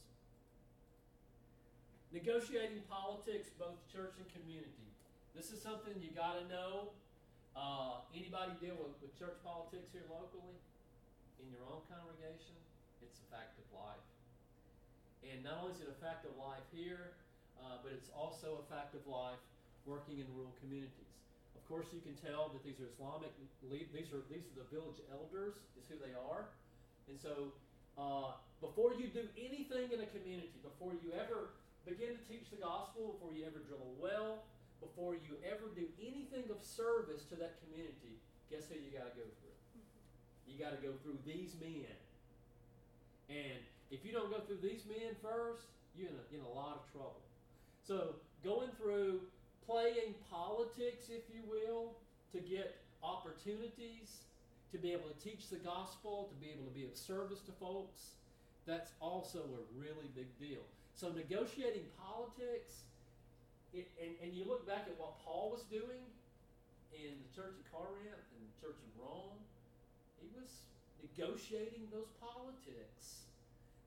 [2.12, 4.84] Negotiating politics, both church and community.
[5.32, 6.92] This is something you got to know.
[7.56, 10.60] Uh, anybody deal with, with church politics here locally?
[11.40, 12.52] In your own congregation?
[13.00, 14.04] It's a fact of life.
[15.24, 17.16] And not only is it a fact of life here,
[17.56, 19.40] uh, but it's also a fact of life
[19.88, 21.16] working in rural communities.
[21.56, 23.32] Of course, you can tell that these are Islamic.
[23.64, 25.56] These are these are the village elders.
[25.80, 26.52] Is who they are,
[27.08, 27.56] and so
[27.96, 31.56] uh, before you do anything in a community, before you ever
[31.86, 34.46] begin to teach the gospel, before you ever drill a well,
[34.82, 38.18] before you ever do anything of service to that community,
[38.50, 39.56] guess who you got to go through?
[39.78, 40.50] Mm-hmm.
[40.50, 41.96] You got to go through these men.
[43.30, 46.82] And if you don't go through these men first, you're in a, in a lot
[46.82, 47.22] of trouble.
[47.86, 49.20] So going through
[49.66, 51.94] playing politics, if you will,
[52.32, 54.24] to get opportunities,
[54.72, 57.52] to be able to teach the gospel, to be able to be of service to
[57.52, 58.16] folks,
[58.66, 60.62] that's also a really big deal.
[60.94, 62.86] So negotiating politics,
[63.74, 66.04] it, and, and you look back at what Paul was doing
[66.94, 69.40] in the church of Corinth and the church of Rome,
[70.20, 70.46] he was
[71.02, 73.26] negotiating those politics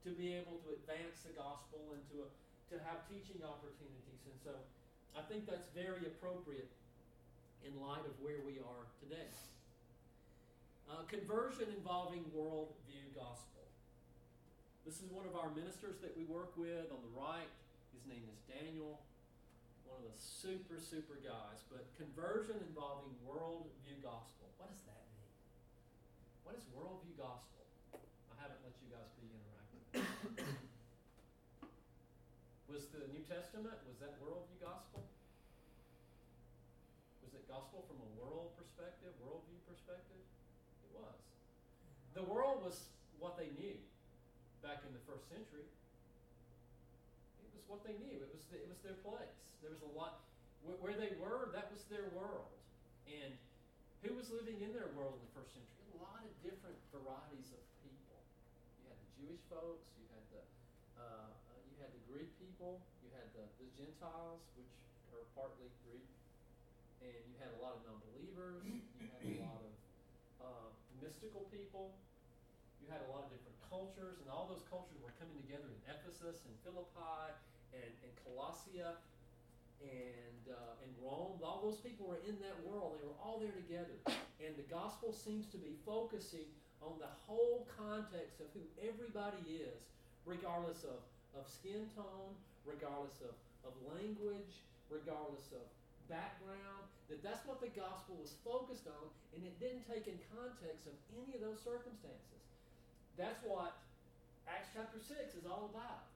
[0.03, 2.27] to be able to advance the gospel and to,
[2.69, 4.21] to have teaching opportunities.
[4.27, 4.53] And so
[5.15, 6.69] I think that's very appropriate
[7.63, 9.31] in light of where we are today.
[10.91, 13.54] Uh, conversion involving worldview gospel.
[14.85, 17.49] This is one of our ministers that we work with on the right.
[17.97, 19.01] His name is Daniel,
[19.89, 21.65] one of the super, super guys.
[21.73, 24.45] But conversion involving worldview gospel.
[24.61, 25.33] What does that mean?
[26.45, 27.65] What is worldview gospel?
[28.29, 29.81] I haven't let you guys be interactive.
[32.69, 35.01] was the New Testament, was that worldview gospel?
[37.25, 40.21] Was it gospel from a world perspective, worldview perspective?
[40.85, 41.17] It was.
[42.13, 42.85] The world was
[43.17, 43.81] what they knew
[45.05, 45.65] first century.
[47.41, 48.17] It was what they knew.
[48.19, 49.37] It was the, it was their place.
[49.61, 50.25] There was a lot
[50.65, 51.53] where, they were.
[51.53, 52.49] That was their world.
[53.05, 53.37] And
[54.01, 55.85] who was living in their world in the first century?
[55.93, 58.17] A lot of different varieties of people.
[58.81, 59.85] You had the Jewish folks.
[60.01, 60.41] You had the
[60.97, 62.81] uh, uh, you had the Greek people.
[63.05, 64.73] You had the, the Gentiles, which
[65.13, 66.09] are partly Greek,
[67.05, 68.65] and you had a lot of non-believers.
[68.65, 69.73] You had a lot of
[70.41, 71.93] uh, mystical people.
[72.81, 73.34] You had a lot of
[73.75, 77.35] cultures, and all those cultures were coming together in Ephesus and Philippi
[77.75, 78.95] and, and Colossia
[79.83, 81.35] and, uh, and Rome.
[81.43, 82.95] All those people were in that world.
[83.03, 83.99] They were all there together.
[84.39, 86.47] And the gospel seems to be focusing
[86.79, 89.83] on the whole context of who everybody is,
[90.23, 91.03] regardless of,
[91.35, 92.31] of skin tone,
[92.63, 93.35] regardless of,
[93.67, 95.65] of language, regardless of
[96.07, 100.85] background, that that's what the gospel was focused on, and it didn't take in context
[100.85, 102.44] of any of those circumstances.
[103.15, 103.79] That's what
[104.43, 106.11] Acts chapter 6 is all about.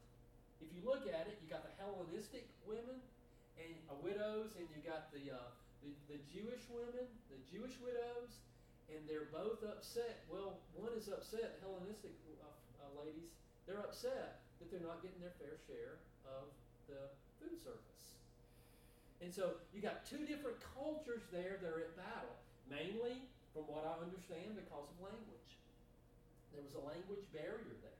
[0.60, 3.00] If you look at it, you got the Hellenistic women
[3.56, 8.44] and uh, widows, and you got the, uh, the the Jewish women, the Jewish widows,
[8.92, 10.28] and they're both upset.
[10.28, 12.12] Well, one is upset, Hellenistic
[12.44, 12.52] uh,
[12.84, 13.32] uh, ladies,
[13.64, 16.52] they're upset that they're not getting their fair share of
[16.92, 18.20] the food service.
[19.24, 22.36] And so you got two different cultures there that are at battle,
[22.68, 23.24] mainly,
[23.56, 25.49] from what I understand, because of language.
[26.54, 28.00] There was a language barrier there.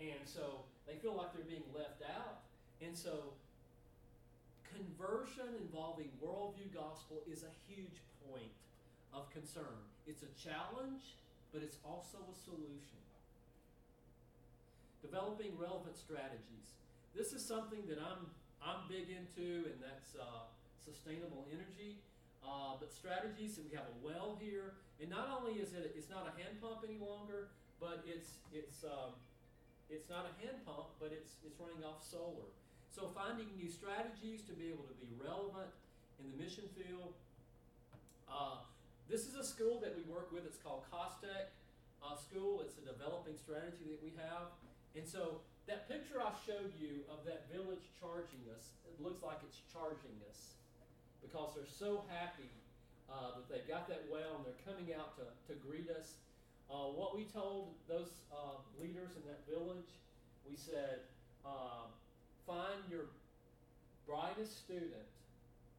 [0.00, 2.44] And so they feel like they're being left out.
[2.82, 3.34] And so
[4.74, 8.52] conversion involving worldview gospel is a huge point
[9.14, 9.78] of concern.
[10.06, 11.14] It's a challenge,
[11.52, 13.00] but it's also a solution.
[15.00, 16.74] Developing relevant strategies.
[17.14, 18.26] This is something that I'm
[18.64, 20.48] I'm big into, and that's uh,
[20.80, 22.00] sustainable energy.
[22.40, 26.10] Uh, but strategies, and we have a well here, and not only is it it's
[26.10, 27.48] not a hand pump any longer,
[27.84, 29.12] but it's it's um,
[29.92, 32.48] it's not a hand pump, but it's it's running off solar.
[32.88, 35.68] So finding new strategies to be able to be relevant
[36.16, 37.12] in the mission field.
[38.24, 38.64] Uh,
[39.04, 40.48] this is a school that we work with.
[40.48, 41.52] It's called Costec
[42.00, 42.64] uh, School.
[42.64, 44.48] It's a developing strategy that we have,
[44.96, 49.40] and so that picture I showed you of that village charging us, it looks like
[49.44, 50.56] it's charging us
[51.24, 52.52] because they're so happy
[53.08, 56.20] uh, that they've got that well and they're coming out to, to greet us.
[56.70, 59.88] Uh, what we told those uh, leaders in that village
[60.48, 61.08] we said,
[61.44, 61.88] um,
[62.46, 63.08] find your
[64.04, 65.08] brightest student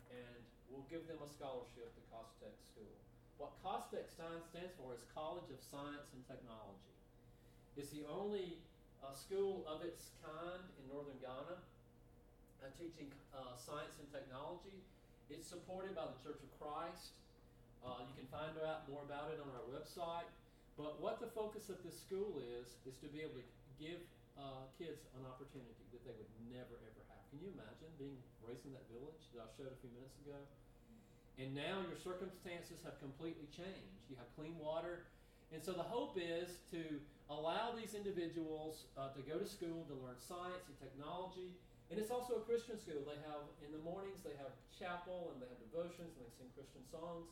[0.09, 2.95] and we'll give them a scholarship to Costech School.
[3.37, 6.93] What Costech stands stands for is College of Science and Technology.
[7.77, 8.57] It's the only
[9.03, 14.81] uh, school of its kind in northern Ghana uh, teaching uh, science and technology.
[15.29, 17.13] It's supported by the Church of Christ.
[17.85, 20.25] Uh, you can find out more about it on our website.
[20.75, 23.47] But what the focus of this school is, is to be able to
[23.79, 24.03] give
[24.35, 27.23] uh, kids an opportunity that they would never ever have.
[27.31, 30.35] Can you imagine being raised in that village that I showed a few minutes ago?
[31.39, 34.03] And now your circumstances have completely changed.
[34.11, 35.07] You have clean water.
[35.51, 36.99] And so the hope is to
[37.31, 41.55] allow these individuals uh, to go to school to learn science and technology.
[41.91, 43.03] And it's also a Christian school.
[43.03, 46.49] They have, in the mornings, they have chapel and they have devotions and they sing
[46.55, 47.31] Christian songs.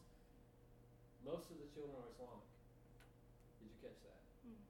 [1.26, 2.53] Most of the children are Islamic.
[3.84, 4.24] Catch that?
[4.48, 4.64] Hmm.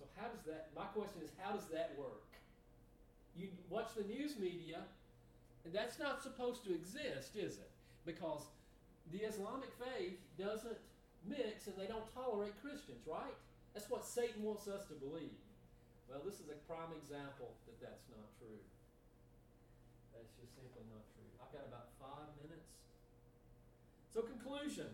[0.00, 0.72] So how does that?
[0.72, 2.24] My question is, how does that work?
[3.36, 4.80] You watch the news media,
[5.64, 7.70] and that's not supposed to exist, is it?
[8.08, 8.48] Because
[9.12, 10.80] the Islamic faith doesn't
[11.28, 13.36] mix, and they don't tolerate Christians, right?
[13.76, 15.36] That's what Satan wants us to believe.
[16.08, 18.62] Well, this is a prime example that that's not true.
[20.14, 21.28] That's just simply not true.
[21.42, 22.70] I've got about five minutes.
[24.14, 24.88] So, conclusion.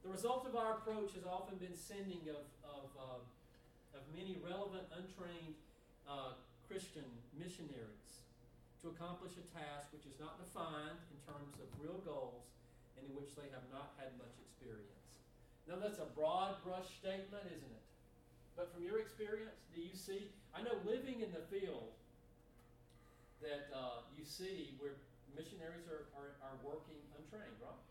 [0.00, 3.22] The result of our approach has often been sending of, of, um,
[3.92, 5.56] of many relevant, untrained
[6.08, 7.04] uh, Christian
[7.36, 8.24] missionaries
[8.80, 12.48] to accomplish a task which is not defined in terms of real goals
[12.96, 15.20] and in which they have not had much experience.
[15.68, 17.84] Now, that's a broad brush statement, isn't it?
[18.56, 20.32] But from your experience, do you see?
[20.56, 21.92] I know living in the field
[23.44, 24.96] that uh, you see where
[25.36, 27.84] missionaries are, are, are working untrained, right?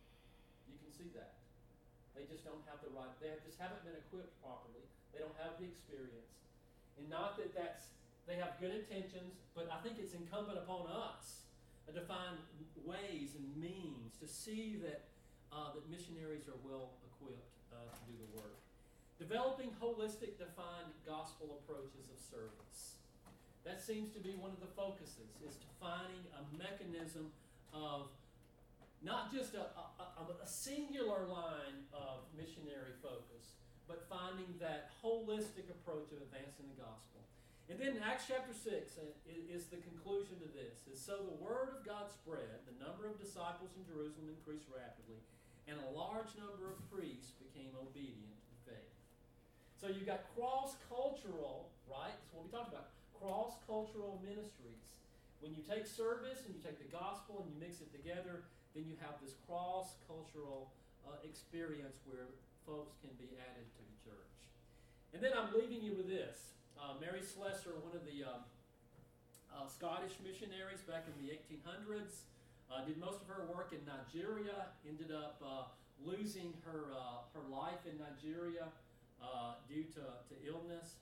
[0.70, 1.38] You can see that.
[2.20, 4.84] They just don't have the right, they just haven't been equipped properly.
[5.15, 6.36] They don't have the experience.
[6.99, 7.95] And not that that's,
[8.28, 11.47] they have good intentions, but I think it's incumbent upon us
[11.88, 12.36] to find
[12.84, 15.07] ways and means to see that,
[15.55, 18.59] uh, that missionaries are well equipped uh, to do the work.
[19.15, 22.99] Developing holistic, defined gospel approaches of service.
[23.63, 27.32] That seems to be one of the focuses, is to finding a mechanism
[27.74, 28.11] of
[29.02, 33.56] not just a, a, a, singular line of missionary focus,
[33.88, 37.24] but finding that holistic approach of advancing the gospel.
[37.72, 38.66] And then Acts chapter 6
[38.97, 40.89] uh, is, the conclusion to this.
[40.89, 45.22] Is so the word of God spread, the number of disciples in Jerusalem increased rapidly,
[45.70, 48.95] and a large number of priests became obedient to the faith.
[49.78, 52.12] So you've got cross-cultural, right?
[52.12, 52.89] That's what we talked about.
[53.16, 54.97] Cross-cultural ministries.
[55.39, 58.86] When you take service and you take the gospel and you mix it together, then
[58.86, 60.70] you have this cross cultural
[61.07, 62.30] uh, experience where
[62.65, 64.36] folks can be added to the church.
[65.13, 66.53] And then I'm leaving you with this.
[66.78, 68.45] Uh, Mary Slessor, one of the um,
[69.49, 72.30] uh, Scottish missionaries back in the 1800s,
[72.70, 75.65] uh, did most of her work in Nigeria, ended up uh,
[76.05, 78.70] losing her, uh, her life in Nigeria
[79.67, 80.95] due to, to illness.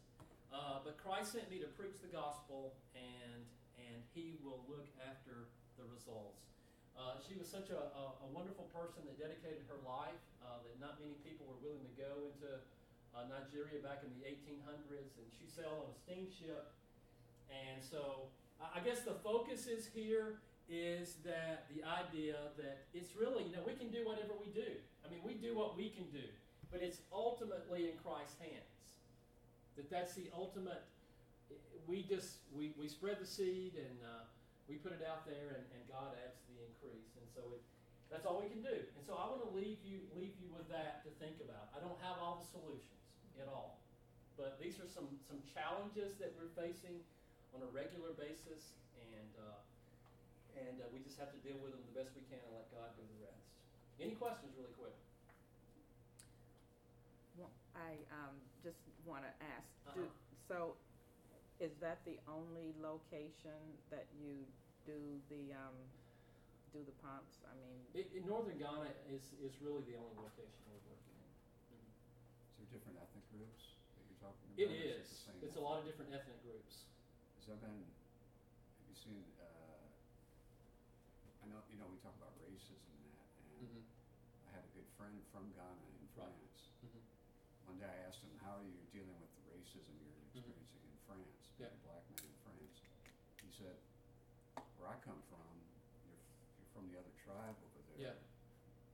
[0.83, 3.43] but Christ sent me to preach the gospel, and,
[3.77, 6.46] and He will look after the results.
[6.97, 10.73] Uh, she was such a, a, a, wonderful person that dedicated her life uh, that
[10.81, 12.49] not many people were willing to go into
[13.13, 16.73] uh, Nigeria back in the 1800s, and she sailed on a steamship.
[17.53, 23.45] And so I guess the focus is here is that the idea that it's really,
[23.45, 24.81] you know, we can do whatever we do.
[25.05, 26.27] I mean, we do what we can do,
[26.73, 28.73] but it's ultimately in Christ's hands.
[29.77, 30.83] That that's the ultimate,
[31.85, 34.25] we just, we, we spread the seed and uh,
[34.67, 36.35] we put it out there and, and God adds
[37.37, 37.61] so it,
[38.09, 38.73] that's all we can do.
[38.73, 41.69] And so I want to leave you leave you with that to think about.
[41.69, 42.97] I don't have all the solutions
[43.37, 43.77] at all.
[44.33, 47.01] But these are some, some challenges that we're facing
[47.57, 49.61] on a regular basis, and uh,
[50.57, 52.65] and uh, we just have to deal with them the best we can and let
[52.73, 53.45] God do the rest.
[54.01, 54.93] Any questions, really quick?
[57.37, 58.33] Well, I um,
[58.65, 60.01] just want to ask, Uh-huh.
[60.01, 60.09] do,
[60.49, 60.73] so
[61.59, 63.57] is that the only location
[63.89, 64.45] that you
[64.85, 64.97] do
[65.29, 65.77] the, um,
[66.77, 67.41] do the pumps?
[67.49, 71.25] I mean, It, in northern Ghana is, is really the only location we're working in.
[71.73, 74.61] Is there different ethnic groups that you're talking about?
[74.61, 75.09] It or is.
[75.09, 76.85] the same It's a lot of different ethnic groups.
[77.41, 79.89] Has there been, have you seen, uh,
[81.41, 83.81] I know, you know, we talk about racism and that, and Mm-hmm.
[84.45, 86.29] I had a good friend from Ghana in Right.
[86.29, 86.61] France.
[86.85, 87.01] Mhm.
[87.73, 90.97] One day I asked him, how are you dealing with the racism you're experiencing in
[91.09, 91.61] France, Mm-hmm.
[91.65, 91.73] Yeah.
[91.73, 92.77] being a black man in France?
[93.41, 93.77] He said,
[94.77, 95.41] where I come from,
[96.05, 98.13] you're, f- you're from the other tribe over there.
[98.13, 98.17] Yeah.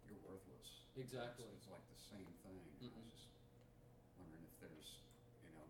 [0.07, 0.82] You're worthless.
[0.97, 1.45] Exactly.
[1.49, 2.59] It's, it's like the same thing.
[2.81, 3.29] And I was just
[4.21, 5.01] wondering if there's,
[5.41, 5.65] you know,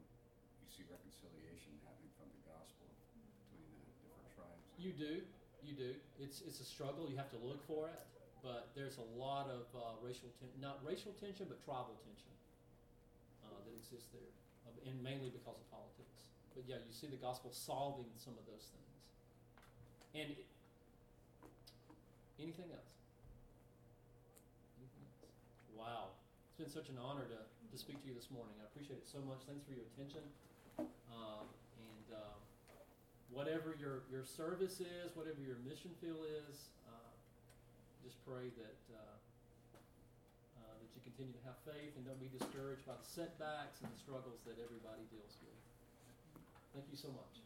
[0.59, 2.87] you see reconciliation happening from the gospel
[3.47, 4.63] between the different tribes.
[4.75, 5.23] You do,
[5.63, 5.91] you do.
[6.19, 7.07] It's it's a struggle.
[7.07, 8.03] You have to look for it,
[8.43, 12.33] but there's a lot of uh, racial ten- not racial tension, but tribal tension
[13.47, 14.31] uh, that exists there,
[14.83, 16.27] and mainly because of politics.
[16.51, 18.91] But yeah, you see the gospel solving some of those things.
[20.13, 20.45] And it,
[22.39, 23.02] anything else?
[25.77, 26.13] Wow,
[26.47, 27.39] it's been such an honor to
[27.73, 28.53] to speak to you this morning.
[28.61, 29.41] I appreciate it so much.
[29.49, 30.21] Thanks for your attention.
[31.09, 31.49] Um,
[31.81, 32.37] and um,
[33.33, 37.09] whatever your, your service is, whatever your mission field is, uh,
[38.05, 39.17] just pray that uh,
[40.61, 43.89] uh, that you continue to have faith and don't be discouraged by the setbacks and
[43.89, 45.57] the struggles that everybody deals with.
[46.77, 47.42] Thank you so much.